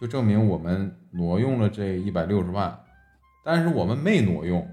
[0.00, 2.78] 就证明我们挪用了这一百六十万，
[3.44, 4.68] 但是我们没挪用，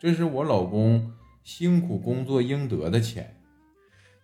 [0.00, 1.12] 这是我老公
[1.44, 3.36] 辛苦工作应得的钱。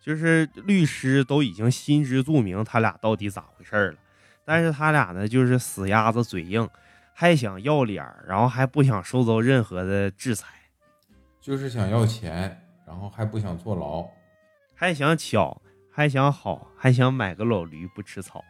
[0.01, 3.99] 就是律师都已经心知肚明，他俩到底咋回事了。
[4.45, 6.67] 但是他俩呢，就是死鸭子嘴硬，
[7.13, 10.47] 还想要脸儿，然后还不想受到任何的制裁，
[11.41, 14.09] 就是想要钱，然后还不想坐牢，
[14.75, 15.61] 还想巧，
[15.93, 18.43] 还想好，还想买个老驴不吃草。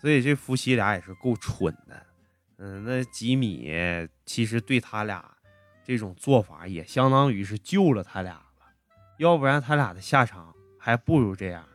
[0.00, 2.06] 所以这夫妻俩也是够蠢的。
[2.58, 3.72] 嗯，那吉米
[4.26, 5.24] 其实对他俩
[5.82, 8.66] 这种做法，也相当于是救了他俩了，
[9.16, 10.54] 要不然他俩的下场。
[10.76, 11.66] 还不如这样。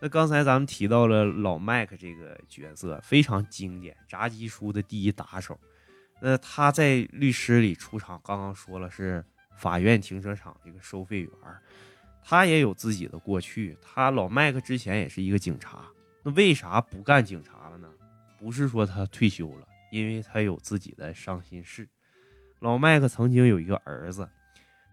[0.00, 5.56] 那刚才咱们提到了老麦克这个角色非常经典，炸鸡叔的第一打手。
[6.20, 9.24] 那他在律师里出场，刚刚说了是
[9.58, 11.32] 法院停车场这个收费员，
[12.22, 13.76] 他也有自己的过去。
[13.82, 15.84] 他老麦克之前也是一个警察，
[16.22, 17.88] 那为啥不干警察了呢？
[18.38, 21.88] 不是说他退休了，因为他有自己的伤心事。
[22.60, 24.28] 老麦克曾经有一个儿子，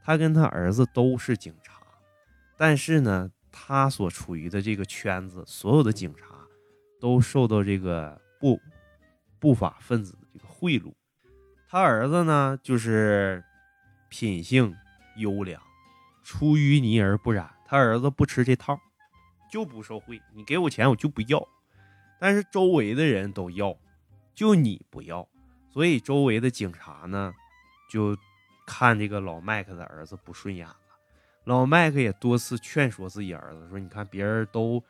[0.04, 1.74] 他跟他儿子都是警察。
[2.58, 6.26] 但是呢，他所处于的这个圈子，所有的警察
[7.00, 8.60] 都受到这个不
[9.40, 10.92] 不法分子的这个贿赂。
[11.68, 13.44] 他儿子呢，就是
[14.10, 14.76] 品性
[15.18, 15.62] 优良，
[16.24, 17.50] 出淤泥而不染。
[17.66, 18.80] 他儿子不吃这套，
[19.52, 20.22] 就不受贿。
[20.34, 21.48] 你给我钱，我就不要。
[22.20, 23.76] 但是周围的人都要，
[24.34, 25.28] 就你不要，
[25.70, 27.34] 所以周围的警察呢，
[27.90, 28.16] 就
[28.66, 30.78] 看这个老麦克的儿子不顺眼了。
[31.44, 34.84] 老麦克也多次劝说自己儿子说：“你看别人都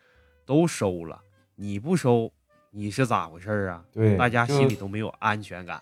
[0.46, 1.22] 都收了，
[1.56, 2.32] 你不收，
[2.72, 3.84] 你是咋回事啊？
[3.92, 5.82] 对，大家心里都没有安全感。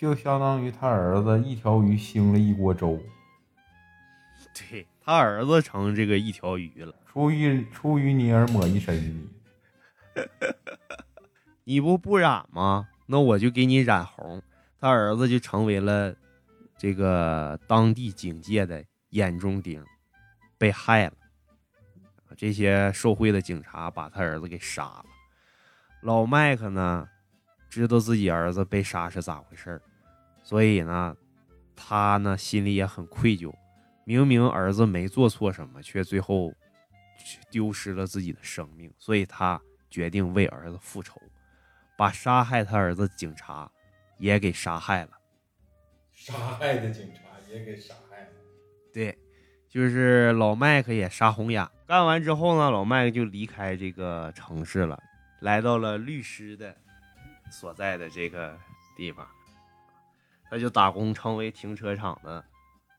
[0.00, 2.98] 就相当于他儿子一条鱼腥了一锅粥。
[4.70, 6.94] 对他儿子成这个一条鱼了。
[7.06, 9.28] 出淤出淤泥而抹一身泥。
[11.64, 12.88] 你不不染吗？
[13.04, 14.40] 那我就给你染红。
[14.80, 16.16] 他儿子就成为了
[16.78, 19.84] 这个当地警界的眼中钉，
[20.56, 21.12] 被害了。
[22.38, 25.04] 这些受贿的警察把他儿子给杀了。
[26.00, 27.06] 老麦克呢，
[27.68, 29.82] 知道自己儿子被杀是咋回事儿
[30.42, 31.16] 所以呢，
[31.74, 33.52] 他呢心里也很愧疚。
[34.04, 36.52] 明明儿子没做错什么，却最后
[37.50, 41.20] 丢失了自己的生命，所以他决定为儿子复仇，
[41.96, 43.70] 把杀害他儿子的警察
[44.18, 45.10] 也给杀害了。
[46.12, 48.30] 杀害的警察也给杀害了。
[48.92, 49.16] 对，
[49.68, 51.66] 就是老麦克也杀红眼。
[51.86, 55.00] 干完之后呢，老麦克就离开这个城市了，
[55.40, 56.76] 来到了律师的
[57.50, 58.58] 所在的这个
[58.96, 59.26] 地方，
[60.50, 62.44] 他就打工成为停车场的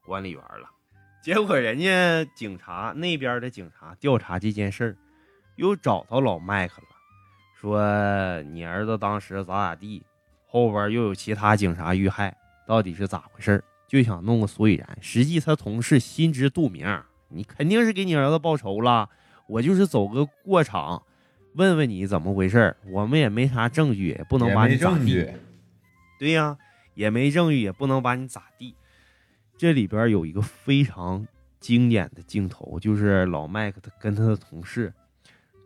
[0.06, 0.70] 管理员了。
[1.22, 4.98] 结果人家警察那边的警察调查这件事儿，
[5.58, 6.88] 又找到老麦克了，
[7.60, 10.02] 说你儿子当时咋咋地，
[10.48, 12.36] 后边又有其他警察遇害，
[12.66, 13.64] 到底是咋回事儿？
[13.88, 14.98] 就想弄个所以然。
[15.02, 16.88] 实际他同事心知肚明，
[17.28, 19.10] 你肯定是给你儿子报仇了。
[19.48, 21.04] 我就是走个过场，
[21.56, 22.78] 问问你怎么回事儿。
[22.90, 25.30] 我们也没啥证据，也不能把你咋地。
[26.18, 26.58] 对呀、
[26.94, 28.76] 也没证据，也不能把你咋地。
[29.58, 31.28] 这里边有一个非常
[31.60, 34.94] 经典的镜头，就是老麦克他跟他的同事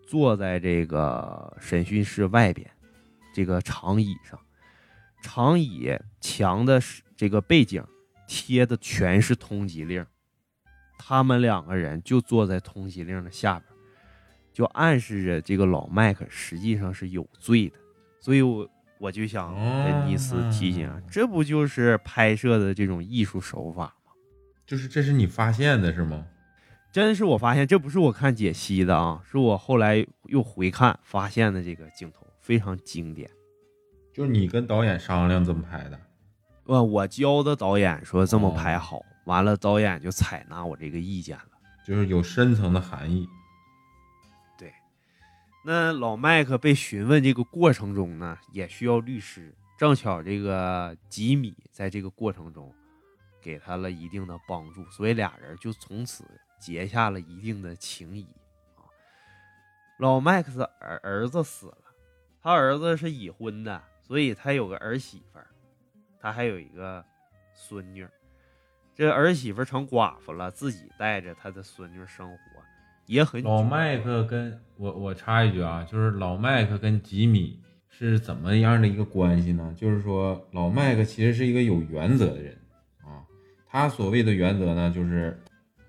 [0.05, 2.69] 坐在这个审讯室外边
[3.33, 4.39] 这个长椅上，
[5.21, 6.81] 长椅墙的
[7.15, 7.83] 这个背景
[8.27, 10.05] 贴的全是通缉令，
[10.97, 13.71] 他们两个人就坐在通缉令的下边，
[14.51, 17.77] 就暗示着这个老麦克实际上是有罪的，
[18.19, 24.11] 所以我我就想跟尼斯提醒啊，这不就是拍摄的这种艺术手法吗？
[24.65, 26.25] 就是这是你发现的是吗？
[26.91, 33.29] 真是我发现，这不是我看解析的啊，是我后来又回看发现的这个镜头非常经典。
[34.13, 35.99] 就是你跟导演商量怎么拍的。
[36.63, 41.43] 我我教的导演说这么拍好，完了导演就采纳我这个意见了。
[41.85, 43.27] 就是有深层的含义。
[45.67, 49.51] 那老麦克被询问这个过程中呢，也需要律师。
[49.79, 52.71] 正巧这个吉米在这个过程中
[53.41, 56.23] 给他了一定的帮助，所以俩人就从此
[56.59, 58.27] 结下了一定的情谊
[58.75, 58.85] 啊。
[59.97, 61.77] 老麦克的儿儿子死了，
[62.43, 65.39] 他儿子是已婚的，所以他有个儿媳妇，
[66.19, 67.03] 他还有一个
[67.55, 68.07] 孙女。
[68.93, 72.37] 这儿媳妇成寡妇了，自己带着他的孙女生活，
[73.05, 79.73] 也很老麦克跟我我插一句啊，就是老麦克跟吉米是怎么样的一个关系呢？
[79.77, 82.57] 就是说老麦克其实是一个有原则的人
[83.03, 83.23] 啊，
[83.67, 85.39] 他所谓的原则呢，就是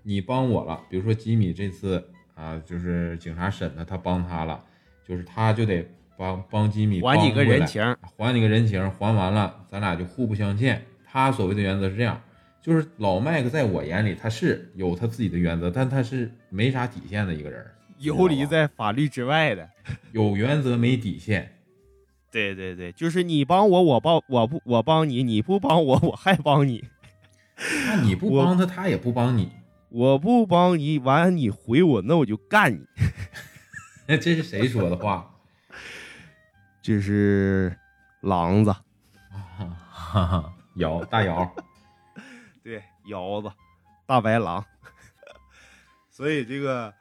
[0.03, 4.63] 你帮我了，比如说吉米这次啊，就是警察审他，他帮他了，
[5.05, 5.85] 就是他就得
[6.17, 7.83] 帮帮吉米还你个人情。
[8.17, 10.81] 还你个人情，还完了，咱俩就互不相欠。
[11.05, 12.21] 他所谓的原则是这样，
[12.67, 17.65] 就是老麦克在我眼里他是有他自己的原则，但他是没啥底线的一个人，
[18.01, 19.71] 游离在法律之外的。
[20.11, 21.61] 有原则没底线。
[22.33, 26.85] 对对对，就是你帮我，我帮我不我帮你，你不帮我，我还帮你，
[27.87, 29.53] 那你不 帮他，他也不帮你，
[29.89, 32.81] 我不帮你，完你回我，那我就干你。
[34.21, 35.33] 这是谁说的话？
[36.83, 37.77] 这是
[38.23, 38.75] 狼子，
[39.89, 41.65] 哈哈，姚大姚，对，
[43.07, 43.51] 腰子，
[44.07, 44.65] 大白狼。
[46.11, 46.93] 所以这个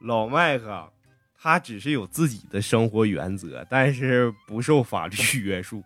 [0.00, 0.92] 老麦克，
[1.36, 5.82] 他只是有自己的生活原则，但是不受法律约束。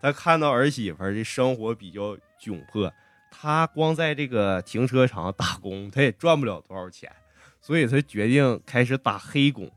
[0.00, 2.92] 他看到儿媳妇儿的生活比较窘迫，
[3.30, 7.10] 他光在这个停车场打工，他也赚不了多少钱，
[7.60, 9.70] 所以他决定开始打黑工，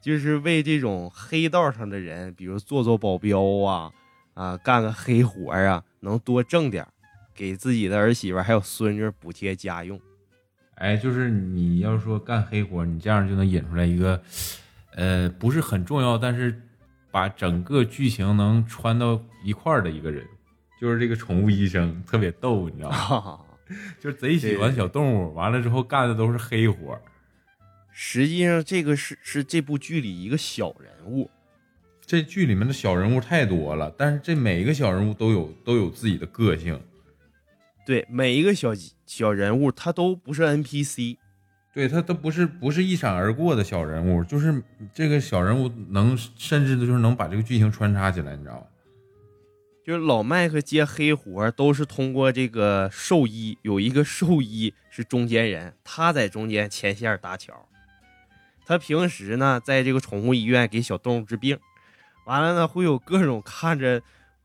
[0.00, 3.92] 就是为这种黑道上的人，比如做做保镖啊，
[4.34, 6.92] 啊，干个黑活啊，能多挣点儿，
[7.42, 10.00] 给自己的儿媳妇儿还有孙女儿补贴家用。
[10.76, 14.22] 哎，就是你要说干黑活，你这样就能引出来一个，
[14.94, 16.62] 呃，不是很重要，但是
[17.10, 20.24] 把整个剧情能穿到一块儿的一个人，
[20.80, 23.40] 就是这个宠物医生，特别逗，你知道吗？
[23.98, 26.96] 就是贼喜欢小动物，完了之后干的都是黑活。
[27.90, 31.28] 实际上这个是是这部剧里一个小人物，
[32.06, 36.80] 这剧里面的小人物太多了，但是这每一个小人物都有都有自己的个性。
[37.84, 38.72] 对，每一个小
[39.06, 41.16] 小人物他都不是 NPC，
[41.74, 44.62] 对他都不是不是一闪而过的小人物，就是
[44.94, 48.66] 这个小人物能甚至就是能把这个剧情穿插起来，你知道吗？
[49.84, 57.68] 就是老麦克接黑活都是通过这个兽医，有一个兽医是中间人，他在中间牵线搭桥。
[58.64, 61.58] 他平时呢，在这个宠物医院给小动物治病，
[62.26, 64.00] 完了呢，会有各种看着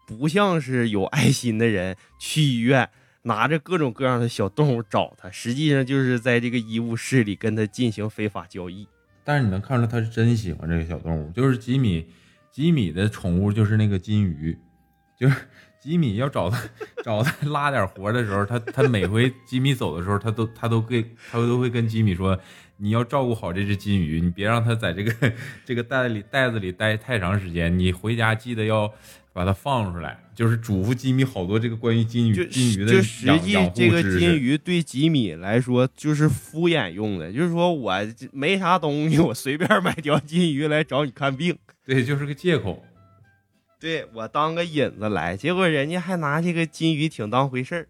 [0.07, 2.89] 不像是有爱心的人去医院，
[3.27, 8.87] 拿着各种各样的小动物找他，实际上就是在这个医务室里跟他进行非法交易。
[9.23, 12.07] 但是你能看出他是真喜欢这个小动物，就是吉米，
[12.51, 14.57] 吉米的宠物就是那个金鱼。
[15.19, 15.35] 就是
[15.81, 16.61] 吉米要找他
[17.03, 22.39] 找他拉点活的时候，他他每回吉米走的时候，他都他都给他都会跟吉米说，
[22.77, 25.33] 你要照顾好这只金鱼，你别让它在这个
[25.65, 28.93] 这个袋里袋子里待太长时间，你回家记得要
[29.37, 37.93] 把它放出来，就是嘱咐吉米好多这个关于金鱼金鱼的就实际这个金鱼对吉米来说就是敷衍用的，就是说我
[38.31, 42.83] 没啥东西，我随便买条金鱼来找你看病，对，就是个借口。
[43.79, 47.87] 对我当个引子来，结果人家还拿这个金鱼挺当回事儿。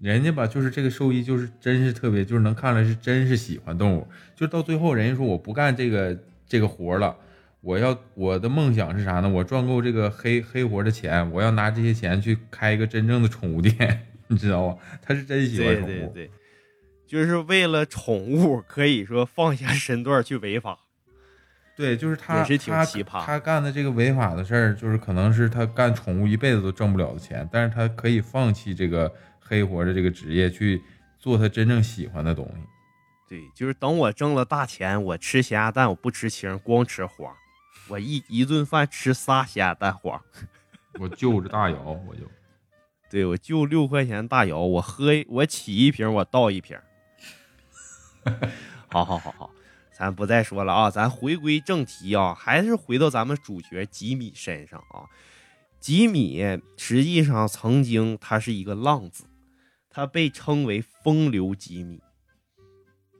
[0.00, 4.04] 人家吧，就是这个兽医，就是真是特别，就是能看出来是真是喜欢动物。
[4.34, 6.18] 就到最后，人家说我不干这个
[6.48, 7.14] 这个活了，
[7.62, 9.28] 我要我的梦想是啥呢？
[9.28, 14.76] 我赚够这个黑黑活的钱，我要拿这些钱去开一个真正的宠物店， 你知道吗？
[15.00, 16.30] 他是真喜欢宠物，对对对，
[17.06, 20.78] 就是为了宠物，可以说放下身段去违法。
[21.74, 23.24] 对，就是他，也是挺奇葩。
[23.24, 29.10] 他干的这个违法的事儿，就是可能是他干宠物一辈子都挣不了的钱，但是他可以放弃这个
[29.40, 30.82] 黑活的这个职业，去
[31.18, 32.62] 做他真正喜欢的东西。
[33.28, 37.34] 对，就是等我挣了大钱，我吃咸鸭蛋，我不吃青，光吃花，
[37.88, 40.20] 我一一顿饭吃仨咸蛋黄。
[41.00, 42.22] 我就着大窑，我就，
[43.10, 46.78] 对我就六块钱大窑，我喝我起一瓶，我倒一瓶。
[48.88, 49.50] 好好好好。
[49.94, 55.06] 咱不再说了啊，咱回归正题啊，还是回到咱们主角吉米身上啊。
[55.80, 56.42] 吉米
[56.76, 59.24] 实际上曾经他是一个浪子，
[59.88, 62.00] 他被称为风流吉米，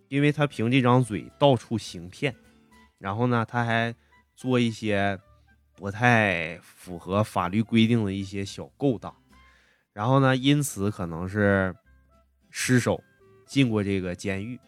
[0.08, 2.34] 因为他凭这张嘴到处行骗，
[2.98, 3.94] 然后呢，他还
[4.34, 5.18] 做一些
[5.74, 9.14] 不太符合法律规定的一些小勾当，
[9.92, 11.74] 然后呢，因此可能是
[12.50, 13.02] 失手
[13.46, 14.58] 进过这个监狱。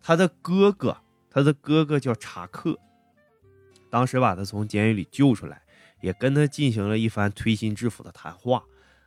[0.00, 0.96] 他的哥哥。
[1.34, 2.78] 他的哥哥叫查克，
[3.88, 5.62] 当时把他从监狱里救出来，
[6.02, 8.62] 也跟他进行了一番推心置腹的谈话。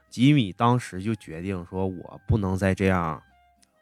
[0.10, 3.22] 吉米当时就决定说：“我不能再这样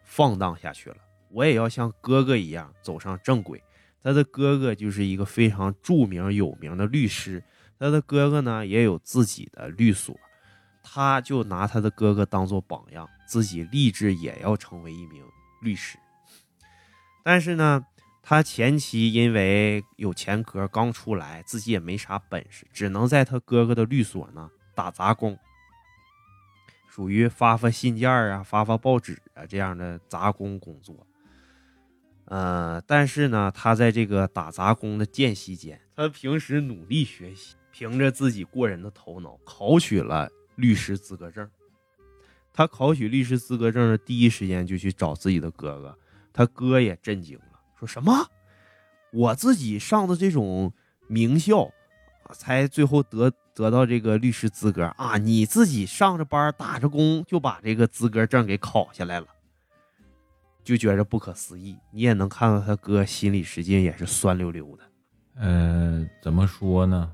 [0.03, 0.97] 放荡下去了，
[1.29, 3.63] 我也要像哥哥一样走上正轨。”
[4.03, 7.43] 他的哥哥就是一个非常著名有名的律师，
[7.79, 10.19] 他的哥哥呢也有自己的律所，
[10.83, 15.23] 他就拿他的哥哥当做榜样，自己立志也要成为一名
[15.61, 15.97] 律师。
[17.23, 17.85] 但是呢。
[18.25, 25.37] 他前期因为有前科刚出来，自己也没啥本事，只能在他哥哥的律所呢打杂工，
[26.87, 31.05] 属于发发信件啊、发发报纸啊这样的杂工工作。
[32.25, 41.49] 呃，但是呢，他在这个打杂工的间隙间，他平时努力学习，凭着自己过人的头脑，考取了律师资格证。
[42.53, 45.97] 他考取律师资格证的第一时间就去找自己的哥哥，
[46.31, 47.59] 他哥也震惊了。
[47.77, 48.27] 说什么？
[49.11, 50.71] 我自己上的这种
[51.07, 51.71] 名校，
[52.31, 55.17] 才最后得得到这个律师资格啊！
[55.17, 59.27] 你自己上着班打着工就把这个资格证给考下来了，
[60.63, 61.77] 就觉着不可思议。
[61.91, 64.83] 你也能看到他哥心里实际也是酸溜溜的。
[65.35, 67.11] 呃，怎么说呢？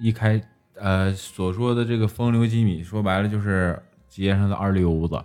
[0.00, 0.40] 一开
[0.74, 5.22] 呃所说的这个风流吉米，说白了就是街上的二流子，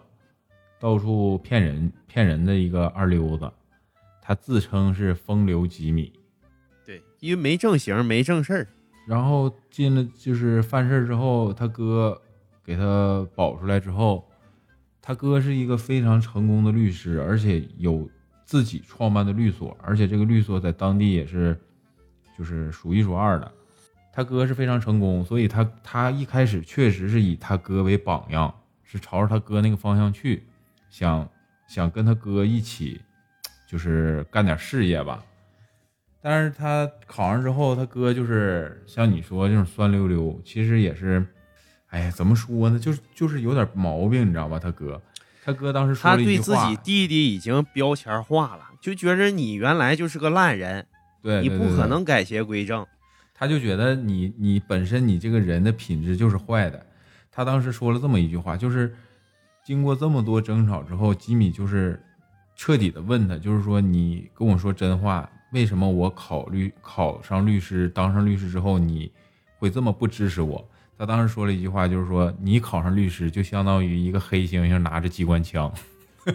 [0.80, 3.50] 到处骗人骗人的一个二流子。
[4.22, 6.12] 他自称是风流吉米，
[6.84, 8.68] 对，因为没正形，没正事儿。
[9.08, 12.20] 然后进了就是犯事儿之后，他哥
[12.64, 14.28] 给他保出来之后，
[15.06, 18.10] 他哥是一个非常成功的律师，而且有
[18.44, 21.56] 自己创办的律所，而且这个律所在当地也是
[22.36, 23.52] 就是数一数二的。
[24.12, 28.52] 他哥是非常成功，所以他他一开始确实是以他哥为榜样，
[28.84, 30.44] 是朝着他哥那个方向去，
[30.90, 31.30] 想
[31.68, 33.00] 想跟他哥一起。
[33.68, 35.26] 就是干点事业吧，
[36.22, 41.26] 但是他考上之后，他哥就是像你说这种酸溜溜，其实也是，
[41.96, 42.78] 哎呀，怎么说呢？
[42.78, 44.60] 就是就是有点毛病，你知道吧？
[44.60, 45.02] 他哥，
[45.46, 50.86] 他哥当时说他对自己弟弟已经标签化了，就觉着你原来就是个烂人，
[51.22, 52.86] 对你不可能改邪归正。
[53.34, 56.86] 他就觉得你你本身你这个人的品质就是坏的。
[57.32, 58.94] 他当时说了这么一句话，就是
[59.66, 61.98] 经过这么多争吵之后，吉米就是
[62.58, 69.10] 彻底的问他，就是说你跟我说真话，为什么我考虑考上律师，当上律师之后你
[69.58, 70.68] 会这么不支持我？
[70.98, 75.72] 他当时说了一句话，就是说你考上律师就相当于一个黑猩猩拿着机关枪，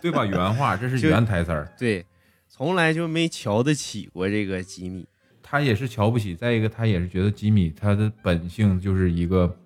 [0.00, 0.24] 对吧？
[0.24, 1.68] 原话，这是原台词儿。
[1.78, 2.04] 对，
[2.48, 5.06] 从来就没瞧得起过这个吉米。
[5.42, 9.56] 他也是瞧不起，再一个他也是觉得吉米他的本性就是一个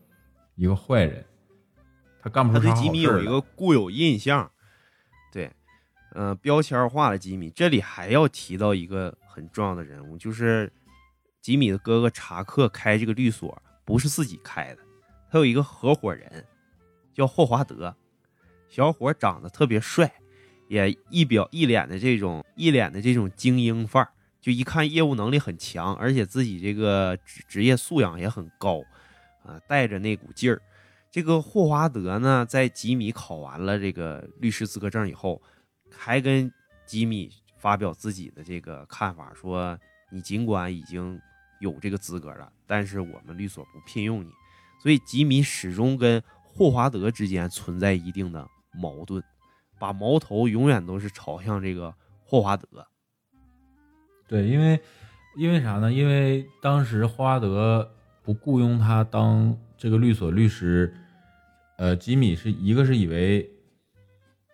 [0.57, 1.25] 一个坏人，
[2.23, 4.51] 他干不他对出啥好事儿来吉米有一个固有印象，
[5.33, 5.51] 对，
[6.15, 7.51] 呃，标签化了吉米。
[7.51, 10.71] 这里还要提到一个很重要的人物，就是
[11.49, 14.83] 吉米的哥哥查克开这个律所不是自己开的，
[15.31, 16.45] 他有一个合伙人
[17.15, 17.97] 叫霍华德，
[18.69, 20.13] 小伙长得特别帅，
[20.67, 27.17] 也一表一脸的这种一脸的这种精英范儿，就一看业务能力很强，而且自己这个
[27.49, 28.83] 职业素养也很高，
[29.43, 30.61] 啊、带着那股劲儿。
[31.11, 35.41] 这个霍华德呢，在吉米考完了这个律师资格证以后，
[35.91, 36.53] 还跟
[36.85, 39.79] 吉米发表自己的这个看法，说
[40.11, 41.19] 你尽管已经
[41.61, 44.31] 有这个资格了，但是我们律所不聘用你。
[44.81, 49.23] 所以吉米始终跟霍华德之间存在一定的矛盾，
[49.79, 51.95] 把矛头永远都是朝向这个
[52.25, 52.87] 霍华德。
[54.29, 54.81] 对，因为
[55.37, 55.93] 因为啥呢？
[55.93, 57.91] 因为当时霍华德
[58.23, 60.95] 不雇佣他当这个律所律师，
[61.77, 63.51] 呃，吉米是一个是以为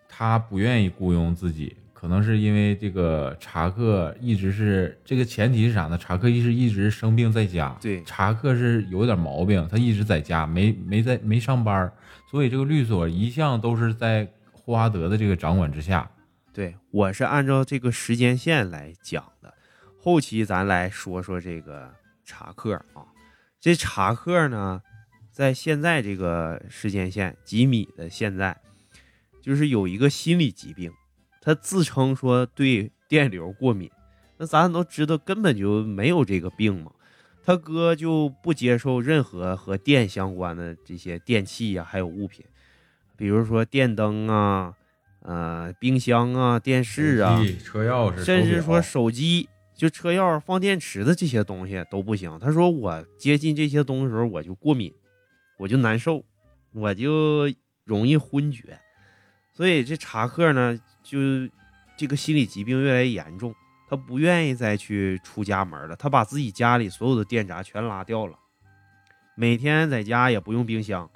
[0.07, 1.75] 他不愿意雇佣自己，
[2.05, 5.97] 可能是因为这个查克一直是这个前提是啥呢？
[5.97, 11.91] 查克一是一直生病在家，对查克是有点毛病，他一直在家，没没在没上班，
[12.29, 16.07] 所以这个律所一向都是在霍华德的这个掌管之下。
[16.53, 19.51] 对我是按照这个时间线来讲的。
[19.99, 21.91] 后期咱来说说这个
[22.23, 23.01] 查克啊，
[23.59, 24.79] 这查克呢，
[25.31, 28.55] 在现在这个时间线，吉米的现在
[29.41, 30.91] 就是有一个心理疾病，
[31.45, 33.89] 他自称说对电流过敏，
[34.37, 36.91] 那咱都知道根本就没有这个病嘛。
[37.45, 42.43] 他哥就不接受任何和电相关的这些电器呀、还有物品，
[43.15, 44.73] 比如说电灯啊、
[45.19, 52.39] 呃冰箱啊、电视啊，车钥匙，甚至说手机，就车钥匙、放电池的这些东西都不行。
[52.39, 54.91] 他说我接近这些东西的时候我就过敏，
[55.59, 56.25] 我就难受，
[56.73, 57.47] 我就
[57.83, 58.79] 容易昏厥。
[59.53, 61.19] 所以这查克呢，就
[61.95, 63.53] 这个心理疾病越来越严重，
[63.87, 68.37] 他不愿意再去出家门了，他把自己家里所有的电闸全拉掉了，
[69.35, 71.09] 每天在家也不用冰箱，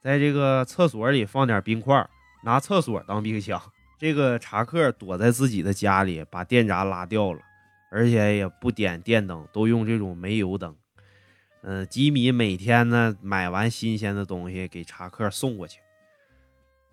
[0.00, 2.08] 在这个厕所里放点冰块，
[2.44, 3.60] 拿厕所当冰箱。
[3.98, 7.40] 这个查克躲在自己的家里，把电闸拉掉了，
[7.90, 10.74] 而且也不点电灯，都用这种煤油灯。
[11.62, 15.80] 嗯、吉米每天呢买完新鲜的东西给查克送过去。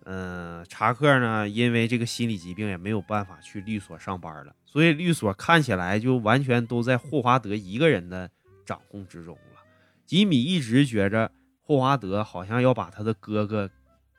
[0.08, 8.30] 嗯、查克呢因为这个心理疾病也没有办法去律所上班了，所以律所看起来就完全都在霍华德一个人的
[8.64, 9.60] 掌控之中了。
[10.06, 13.68] 吉米一直觉着霍华德好像要把他的哥哥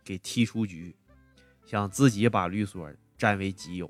[0.04, 0.94] 给踢出局，
[1.66, 3.90] 想自己把律所占为己有，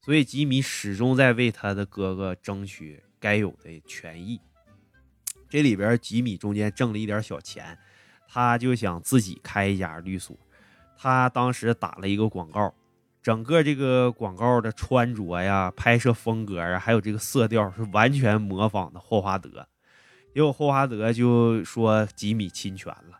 [0.00, 4.40] 所以吉米始终在为他的哥哥争取该有的权益。
[5.48, 7.78] 这里边吉米中间挣了一点小钱，
[8.26, 10.36] 他就想自己开一家律所。
[10.98, 12.72] 他当时打了一个广告，
[13.22, 19.66] 整个这个广告的穿着呀、拍摄风格啊，还有这个色调是完全模仿的霍华德。
[20.34, 23.18] 结果霍华德就说吉米侵权了，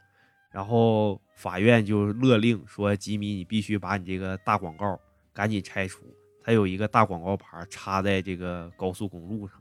[0.50, 5.00] 然后法院就勒令说吉米你必须把你这个大广告
[5.32, 6.04] 赶紧拆除。
[6.44, 9.60] 他有一个大广告牌插在这个高速公路上，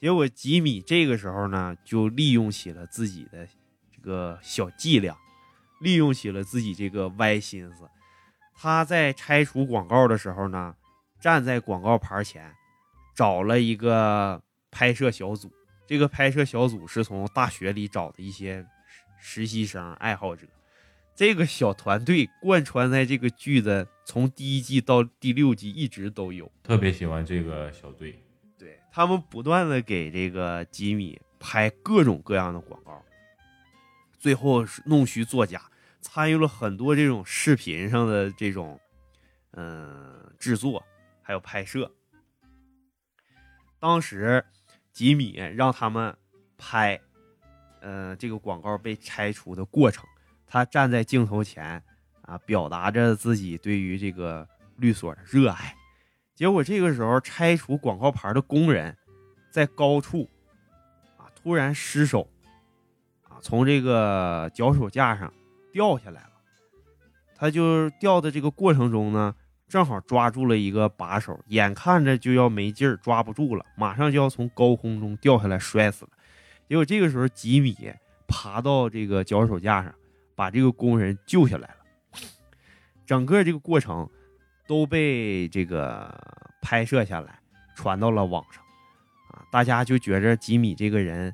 [0.00, 3.46] 结果吉米这个时候呢就利用起了自己的
[3.94, 5.16] 这个小伎俩，
[5.80, 7.88] 利用起了自己这个歪心思。
[8.54, 10.74] 他在拆除广告的时候呢，
[11.20, 12.52] 站在广告牌前，
[13.14, 15.52] 找了一个拍摄小组。
[15.86, 18.66] 这个拍摄小组是从大学里找的一些
[19.18, 20.46] 实习生爱好者。
[21.14, 26.50] 这个小团队贯穿在这个剧的从第一季到第六季一直都有。
[26.62, 28.22] 特别喜欢这个小队。
[28.58, 33.02] 对他们不断的给这个吉米拍各种各样的广告，
[34.18, 35.62] 最后弄虚作假，
[36.00, 38.78] 参与了很多这种视频上的这种
[39.52, 40.84] 嗯、制作，
[41.22, 41.90] 还有拍摄。
[43.80, 44.44] 当时
[44.92, 46.16] 吉米让他们
[46.56, 47.00] 拍，
[47.80, 50.04] 呃，这个广告被拆除的过程，
[50.46, 51.82] 他站在镜头前
[52.22, 54.46] 啊，表达着自己对于这个
[54.76, 55.74] 律所的热爱。
[56.34, 58.96] 结果这个时候，拆除广告牌的工人
[59.50, 60.28] 在高处
[61.16, 62.28] 啊突然失手，
[63.40, 65.32] 从这个脚手架上
[65.72, 66.30] 掉下来了。
[67.36, 69.34] 他就掉的这个过程中呢，
[69.68, 76.10] 正好抓住了一个把手，眼看着就要没劲儿，抓不住了，马上就要从高空中掉下来摔死了。
[76.68, 77.76] 结果这个时候吉米
[78.26, 79.94] 爬到这个脚手架上，
[80.34, 82.20] 把这个工人救下来了。
[83.06, 84.08] 整个这个过程
[84.66, 86.12] 都被这个
[86.60, 87.38] 拍摄下来，
[87.74, 88.62] 传到了网上。
[89.30, 91.32] 啊，大家就觉着吉米这个人，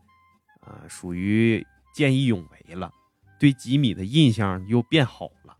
[0.61, 2.93] 啊，属于见义勇为了，
[3.39, 5.57] 对吉米的印象又变好了。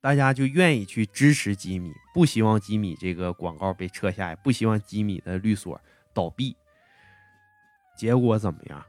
[0.00, 5.80] 大家就愿意去支持吉米，不希望吉米这个广告被撤下，不希望吉米的律所
[6.12, 6.54] 倒闭。
[7.96, 8.84] 结果怎么样？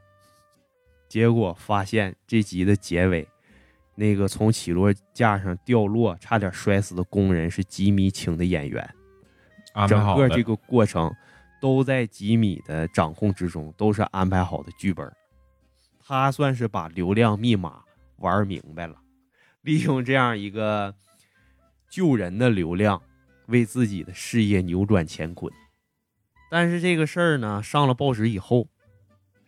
[1.08, 3.26] 结果发现这集的结尾，
[3.94, 8.94] 那个从起落架上掉落、差点摔死的工人是吉米请的演员。
[9.88, 11.14] 整个这个过程
[11.60, 15.10] 都在吉米的掌控之中，都是安排好的剧本。
[16.06, 17.82] 他算是把流量密码
[18.18, 18.96] 玩明白了，
[19.62, 20.94] 利用这样一个。
[21.88, 23.00] 救人的流量，
[23.46, 25.50] 为自己的事业扭转乾坤。
[26.50, 28.68] 但是这个事儿呢，上了报纸以后，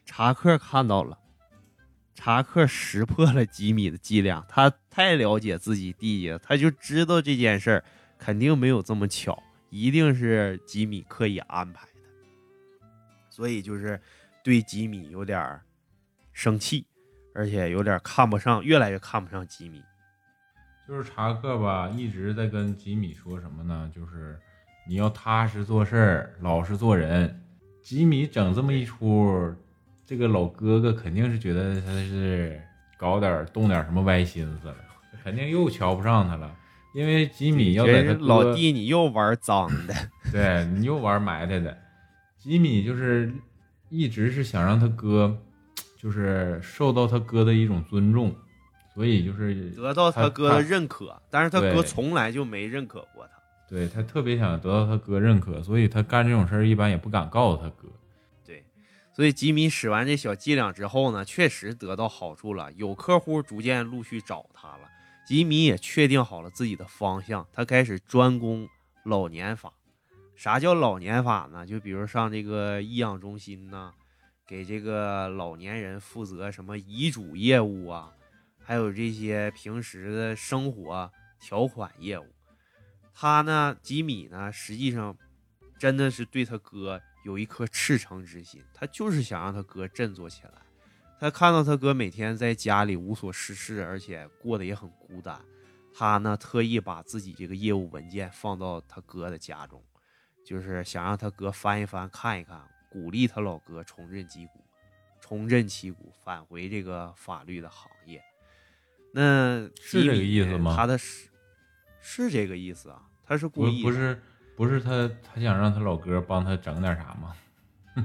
[0.07, 1.19] 查克看到了，
[2.15, 4.47] 查克识破了吉米的伎俩。
[4.49, 7.85] 他太了解自己弟弟了，他就知道这件事儿
[8.17, 12.89] 肯定没有这么巧，一定是吉米刻意安排的。
[13.29, 14.01] 所以就是
[14.45, 15.61] 对吉米有点儿
[16.39, 16.87] 生气，
[17.35, 19.83] 而且有点看不上，越来越看不上吉米。
[20.87, 23.91] 就是查克吧，一直在跟吉米说什么呢？
[23.93, 24.39] 就是
[24.89, 27.43] 你要踏实做事儿，老实做人。
[27.83, 29.53] 吉米整这么一出，
[30.07, 32.63] 这个老哥哥肯定是觉得他是
[32.97, 34.77] 搞点动点什么歪心思了，
[35.25, 36.55] 肯定又瞧不上他了。
[36.95, 39.95] 因为吉米要在他老弟， 你又玩脏的，
[40.31, 41.77] 对你又玩埋汰的。
[42.37, 43.35] 吉米就是
[43.89, 45.37] 一直是想让他哥，
[45.99, 48.35] 就是受到他哥的一种尊重。
[48.95, 53.39] 所以就是得到他哥的认可，但是他哥从来就没认可过他。
[53.69, 57.87] 对他特别想得到他哥认可，所以他干这种事儿一般也不敢告诉他哥。
[58.45, 58.65] 对，
[59.13, 64.89] 所以吉米使完这小伎俩之后呢，确实得到好处了，有客户逐渐陆续找他了。
[65.25, 68.69] 吉米也确定好了自己的方向，他开始专攻
[69.05, 69.73] 老年法。
[70.35, 71.65] 啥叫老年法呢？
[71.65, 73.93] 就比如上这个医养中心呢，
[74.49, 78.13] 给这个老年人负责什么遗嘱业务啊。
[78.61, 82.27] 还有这些平时的生活条款业务，
[83.15, 85.17] 他呢，吉米呢，实际上
[85.79, 90.53] 真的是对他哥有一颗赤诚之心，他就是想让他哥振作起来。
[91.19, 95.41] 他看到他哥每天在家里无所事事，而且过得也很孤单，
[95.95, 99.83] 他呢，特意把自己这个业务文件放到他哥的家中，
[100.45, 104.65] 就是想让他哥翻一翻看一看，鼓励他老哥重振旗鼓，
[105.21, 108.23] 重振旗鼓，返回这个法律的行业。
[109.13, 110.75] 那是这个意思吗？
[110.77, 111.29] 他的是
[112.01, 114.21] 是这个意思啊，他是故意不是
[114.57, 117.37] 不是他他想让他老哥帮他整点啥吗？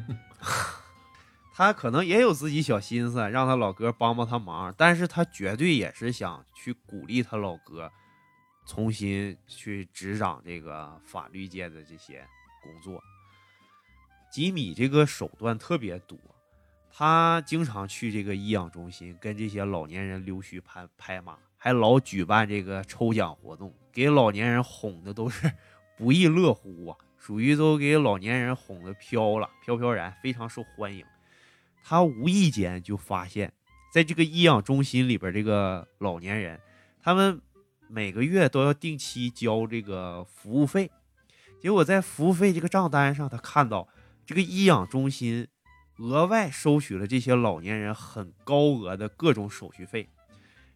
[1.55, 7.91] 他可能也有自己小心思，让他老哥帮帮他忙，但是他绝对也是想去鼓励他老哥
[8.65, 12.25] 重新去执掌这个法律界的这些
[12.63, 12.99] 工作。
[14.33, 16.17] 吉米这个手段特别多。
[16.89, 25.53] 他经常去这个医养中心，跟这些老年人溜须拍拍马，还老举办这个抽奖活动，给老年人哄的都是
[25.95, 31.05] 不亦乐乎啊，属于都给老年人哄的飘了，飘飘然，非常受欢迎。
[31.83, 33.53] 他无意间就发现，
[33.93, 36.59] 在这个医养中心里边，这个老年人，
[36.99, 37.39] 他们
[37.87, 40.89] 每个月都要定期交这个服务费，
[41.61, 43.87] 结果在服务费这个账单上，他看到
[44.25, 45.47] 这个医养中心。
[45.97, 50.09] 额外收取了这些老年人很高额的各种手续费，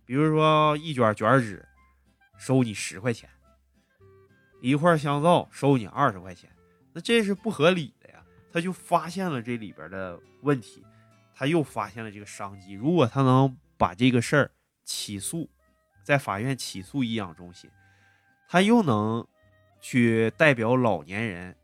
[0.05, 1.67] 比如说一卷卷纸
[2.37, 3.27] 收你十块钱，
[4.61, 6.47] 一块香皂收你二十块钱，
[6.93, 8.23] 那这是不合理的呀。
[8.53, 10.85] 他就发现了这里边的问题，
[11.33, 12.73] 他又发现了这个商机。
[12.73, 14.51] 如果他能把这个事儿
[14.85, 15.49] 起诉，
[16.03, 17.67] 在法院起诉医养中心，
[18.47, 19.27] 他又能
[19.81, 21.55] 去代表老年人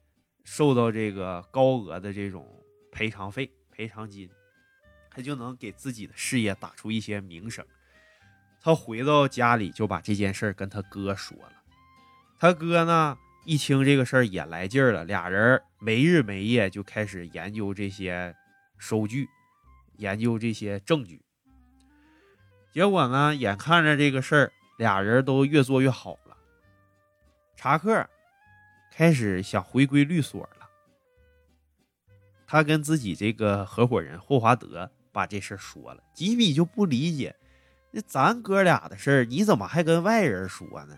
[0.44, 2.48] 受到这个高额的这种。
[2.96, 4.30] 赔偿费、赔偿金，
[5.10, 7.66] 他就能给自己的事业打出一些名声。
[8.62, 11.54] 他回到家里就把这件事跟他哥说了。
[12.38, 18.36] 他哥呢一听这个事儿也来劲儿了，俩人没日没夜就开始研究这些
[18.78, 19.28] 收据，
[19.98, 21.20] 研究这些证据。
[22.72, 26.38] 结果呢，眼看着这个事儿俩人都越做越好了，
[27.56, 28.08] 查克
[28.96, 30.68] 开始想回归律所了。
[32.46, 37.36] 他跟自己这个合伙人霍华德把这事儿说了，吉米就不理解，
[37.90, 40.96] 那咱哥俩的事儿，你怎么还跟外人说呢？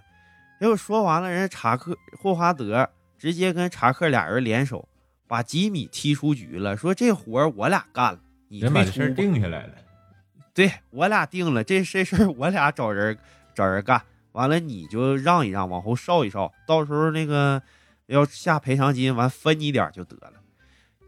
[0.59, 4.87] 结果说完了，人家查克霍华德直接跟查克俩人联手，
[5.25, 8.19] 把吉米踢出局了，说这活儿我俩干了，
[8.49, 9.73] 你人把这事定下来了。
[10.53, 13.17] 对我俩定了，这这事儿我俩找人
[13.53, 14.01] 找人干，
[14.33, 17.61] 完了你就让一让，往后稍一稍，到时候那个
[18.07, 20.33] 要下赔偿金，完分你点儿就得了。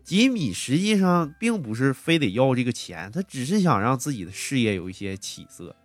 [0.03, 5.75] 吉米实际上并不是非得要这个钱，他只是想让自己的事业有一些起色。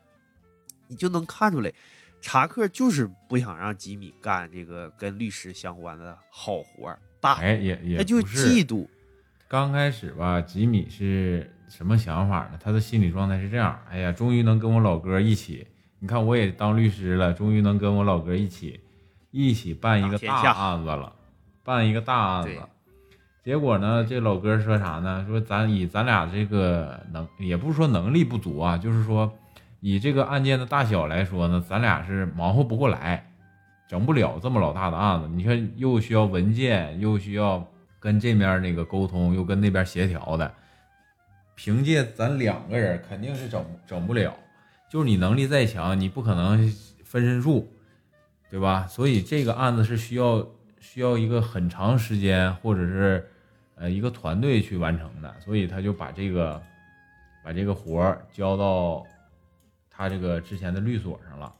[0.86, 1.72] 你就能看出来，
[2.20, 8.86] 查克就是不想让吉米干这个跟律师相关的好活儿大活，哎，也也他就嫉妒。
[9.48, 12.58] 刚开始吧，吉米是什么想法呢？
[12.62, 15.66] 他的心理状态是这样：哎呀，终于能跟我老哥一起，
[15.98, 18.80] 你看我也当律师了，终于能跟我老哥一起
[19.32, 21.12] 一起办一个大案子了，
[21.64, 22.50] 办一个大案子。
[23.42, 25.26] 结果呢，这老哥说啥呢？
[25.26, 29.32] 说咱以咱俩这个能，也不是说能力不足啊，就是说
[29.80, 33.32] 以这个案件的大小来说呢，咱俩是忙活不过来，
[33.88, 35.28] 整不了这么老大的案子。
[35.34, 37.66] 你看，又需要文件，又需要
[37.98, 40.54] 跟这面那个沟通，又跟那边协调的。
[41.54, 44.32] 凭借咱两个人肯定是整整不了，
[44.88, 46.58] 就是你能力再强，你不可能
[47.04, 47.68] 分身术，
[48.52, 48.86] 对吧？
[48.86, 50.46] 所以这个案子是需要
[50.78, 53.26] 需要一个很长时间，或者是
[53.76, 55.34] 呃一个团队去完成的。
[55.40, 56.62] 所以他就把这个
[57.42, 59.02] 把这个活儿交到
[59.90, 61.50] 他这个之前的律所上了。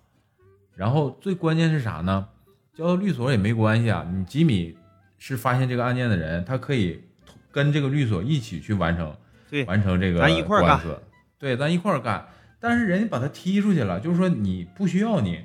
[0.76, 2.28] 然后最关键是啥呢？
[2.74, 4.76] 交到律所也没关系啊，你吉米
[5.18, 7.03] 是发现这个案件的人，他可以
[7.51, 9.16] 跟这个律所一起去完成。
[9.49, 11.03] 对，完成这个咱一块儿干官司，
[11.38, 12.28] 对，咱一块儿干。
[12.61, 15.43] 但是人家把他踢出去了，就是说你不需要你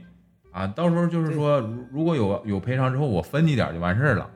[0.57, 4.27] 啊，到时候就是说，如如果有有赔偿之后，我分你点就完事儿了。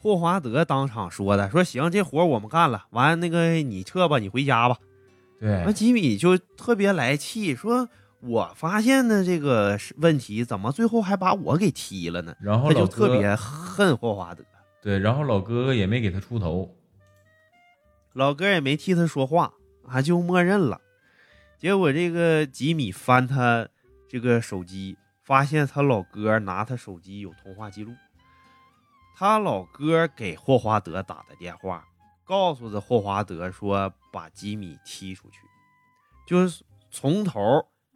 [0.00, 4.78] 霍华德当场说的，说行，这活儿我们干了，完那个你撤吧，你回家吧。
[5.40, 7.88] 对那，吉米就特别来气，说
[8.20, 12.36] 我发现的这个问题，怎么最后还把我给踢了呢？
[12.40, 14.44] 然后他就特别恨霍华德，
[14.80, 16.72] 对，然后老哥哥也没给他出头，
[18.12, 19.52] 老哥也没替他说话，
[19.84, 20.80] 啊，就默认了。
[21.58, 23.66] 结果这个吉米翻他
[24.08, 24.96] 这个手机，
[25.28, 27.92] 发现他老哥拿他手机有通话记录，
[29.14, 31.86] 他老哥给霍华德打的电话，
[32.24, 35.40] 告诉的霍华德说把吉米踢出去，
[36.26, 37.42] 就是从头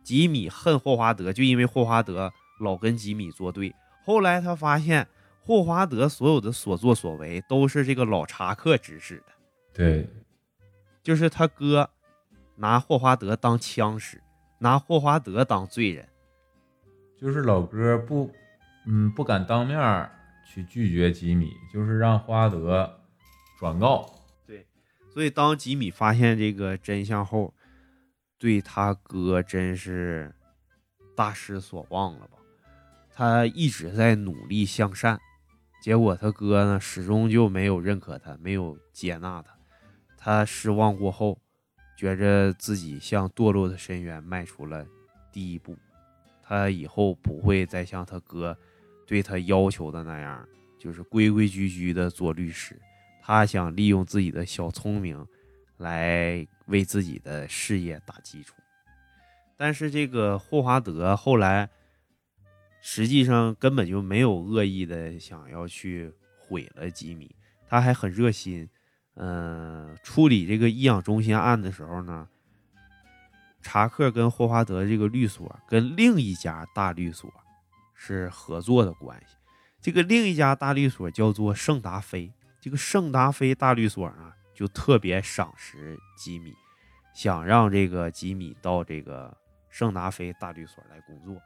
[0.05, 2.31] 吉米恨霍华德，就因为霍华德
[2.61, 3.75] 老跟吉米作对。
[4.05, 5.09] 后来他发现
[5.41, 9.33] 霍华德所有的所作所为都是这个老查克指使的。
[9.73, 10.07] 对，
[11.03, 11.89] 就是他哥
[12.57, 14.23] 拿霍华德当枪使，
[14.59, 16.07] 拿霍华德当罪人。
[17.23, 18.29] 就是老哥不，
[18.85, 20.11] 嗯，不敢当面
[20.45, 22.99] 去拒绝吉米，就是让花德
[23.61, 24.13] 转告。
[24.45, 24.67] 对
[25.15, 27.55] 所以当吉米发现这个真相后，
[28.39, 30.35] 对他哥真是
[31.15, 32.39] 大失所望了吧？
[33.15, 35.21] 他一直在努力向善，
[35.81, 39.55] 结果他哥呢始终就没有认可他，没有接纳他。
[40.17, 41.41] 他失望过后，
[41.97, 44.85] 觉着自己向堕落的深渊迈出了
[45.31, 45.77] 第一步。
[46.53, 48.55] 他以后不会再像他哥
[49.07, 50.47] 对他要求的那样，
[50.79, 52.79] 就是规规矩矩的做律师。
[53.23, 55.27] 他想利用自己的小聪明，
[55.79, 58.55] 来为自己的事业打基础。
[59.57, 61.71] 但是这个霍华德后来，
[62.83, 67.35] 实际上根本就没有恶意的想要去毁了吉米，
[67.67, 68.69] 他还很热心。
[69.15, 72.29] 嗯、处理这个医养中心案的时候呢，
[73.63, 77.33] 查克跟霍华德这个律所跟另一家大律所
[77.95, 79.37] 是合作的关系。
[79.81, 86.55] 这个另一家大律所叫做圣达菲，这个圣达菲大律所呢，就特别赏识吉米，
[87.15, 89.37] 想让这个吉米到这个
[89.71, 91.41] 圣达菲大律所来工作。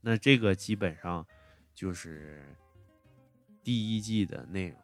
[0.00, 1.26] 那这个基本上
[1.74, 2.44] 就是
[3.62, 4.78] 第一季的内容。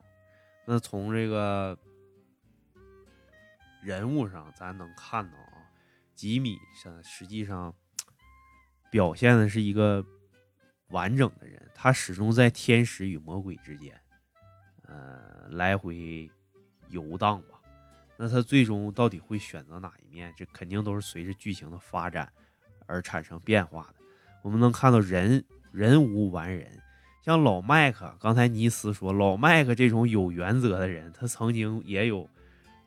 [0.67, 1.79] 那从这个
[3.83, 5.65] 人物上，咱能看到啊，
[6.15, 7.75] 吉米实实际上
[8.91, 10.05] 表现的是一个
[10.89, 13.99] 完整的人，他始终在天使与魔鬼之间，
[14.83, 16.31] 呃，来回
[16.89, 17.61] 游荡吧。
[18.17, 20.31] 那他最终到底会选择哪一面？
[20.37, 22.31] 这肯定都是随着剧情的发展
[22.87, 23.95] 而产生变化的。
[24.43, 26.83] 我们能看到人人无完人，
[27.23, 32.29] 像老麦克，刚才尼斯说，老麦克这种有原则的人，他曾经也有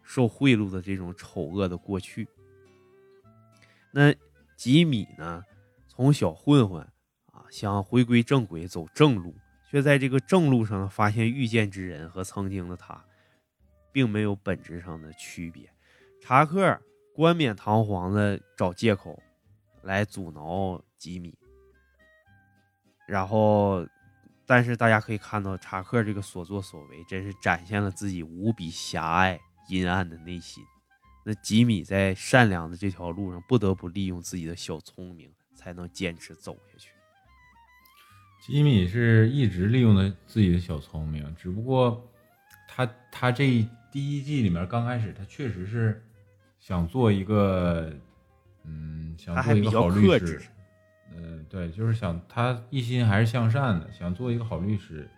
[0.04, 2.28] 受贿赂的这种丑恶的过去。
[3.91, 4.14] 那
[4.56, 5.43] 吉米呢，
[5.88, 6.82] 从小混混
[7.32, 9.36] 啊，想回归正轨，走正路，
[9.70, 13.04] 却在这个正路上发现遇见之人和曾经的他，
[13.91, 15.70] 并没有本质上的区别。
[16.22, 16.80] 查克
[17.14, 19.22] 冠冕堂皇的找借口
[19.82, 21.38] 来阻挠吉米，
[23.08, 23.86] 然后，
[24.45, 30.64] 但是大家可以看到，查克这个所作所为，真是展现了自己无比狭隘、阴暗的内心。
[31.26, 36.89] 那吉米在善良的这条路上，不得不利用自己的小聪明，才能坚持走下去。
[38.45, 42.11] 吉米是一直利用的自己的小聪明，只不过
[42.68, 46.03] 他他这第一季里面刚开始，他确实是
[46.59, 47.93] 想做一个，
[48.66, 50.41] 嗯，想做一个好律师。
[51.16, 55.09] 嗯，对，就是想他一心还是向善的，想做一个好律师。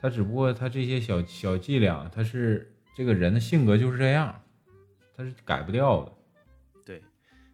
[0.00, 4.42] 他只不过他这些小小伎俩，他是这个人的性格就是这样，
[5.14, 6.12] 他是改不掉的。
[6.82, 7.02] 对，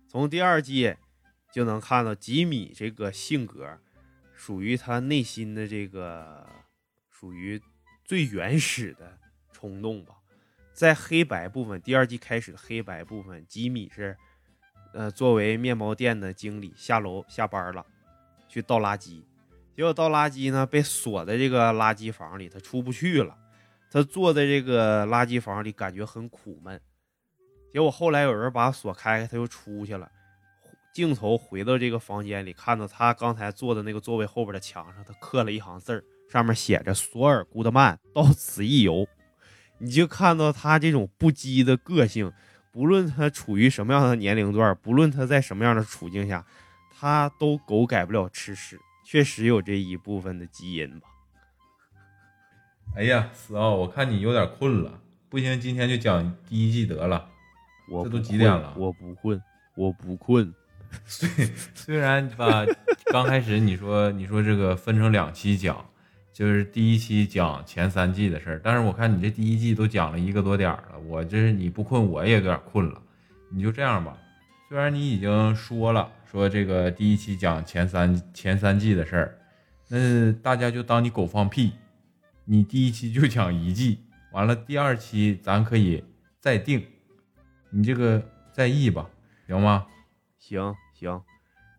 [0.07, 0.95] 从第二季
[1.53, 3.76] 就能看到吉米这个性格。
[4.34, 6.45] 属于他内心的这个，
[7.09, 7.61] 属于
[8.05, 9.18] 最原始的
[9.53, 10.14] 冲动吧。
[10.72, 14.16] 在黑白部分，第二季开始的黑白部分，吉米是，
[14.95, 17.86] 呃，作为面包店的经理下楼下班了，
[18.49, 19.22] 去倒垃圾，
[19.76, 23.38] 结果倒垃圾呢被锁在这个垃圾房里，他出不去了。
[23.93, 26.80] 他坐在这个垃圾房里，感觉很苦闷。
[27.70, 30.11] 结果后来有人把锁开开，他又出去了。
[30.95, 39.07] 镜头回到这个房间里，看到他刚才坐的那个座位后边的墙上，他刻了一行字，上面写着“索尔·古德曼到此一游”。
[39.76, 42.32] 你就看到他这种不羁的个性，
[42.72, 46.47] 不论他处于什么样的年龄段，不论他在什么样的处境下，
[46.99, 51.09] 他都狗改不了吃屎，确实有这一部分的基因吧。
[52.95, 57.26] 哎呀，死奥，我看你有点困了，不行，今天就讲第一季得了。
[57.88, 58.74] 我这都几点了？
[58.76, 59.43] 我不困，
[59.74, 60.53] 我不困。
[61.07, 61.26] 虽
[61.74, 62.66] 虽然吧，
[63.07, 65.82] 刚开始你说 你说这个分成两期讲，
[66.34, 73.01] 就是第一期讲前三季的事儿，但是我看你这第一季都讲了一个多点了，我这是你不困我也有点困了，
[73.51, 74.14] 你就这样吧。
[74.68, 79.38] 虽然你已经说了说这个第一期讲前三前三季的事儿，
[79.88, 81.72] 那大家就当你狗放屁，
[82.53, 86.05] 你第一期就讲一季， 完了第二期咱可以
[86.38, 86.84] 再定，
[87.70, 88.22] 你这个
[88.53, 89.09] 再议吧，
[89.46, 89.86] 行吗？
[90.38, 91.22] 行行，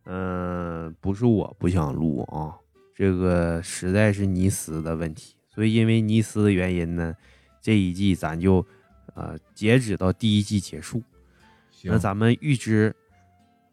[0.06, 2.58] 嗯，不是我不想录啊，
[2.96, 7.16] 这个实在是尼斯的问题，所以因为尼斯的原因呢，
[7.62, 8.66] 这一季咱就
[9.14, 11.04] 呃截止到第一季结束。
[11.84, 12.96] 那咱们预知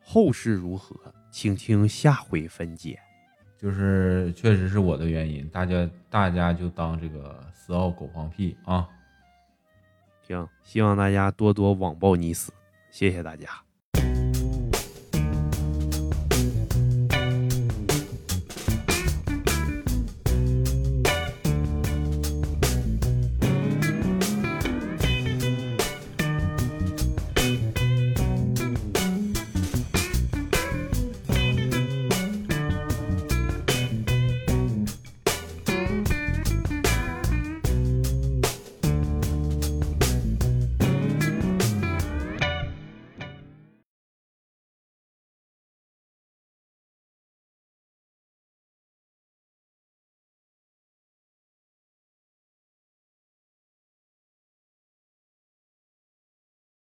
[0.03, 3.01] 后事如何，请听下回分解。
[3.61, 8.89] 就是确实是我的原因，大家大家就当这个死奥狗放屁啊。
[10.27, 12.53] 行，希望大家多多网暴你死，
[12.91, 13.49] 谢谢大家。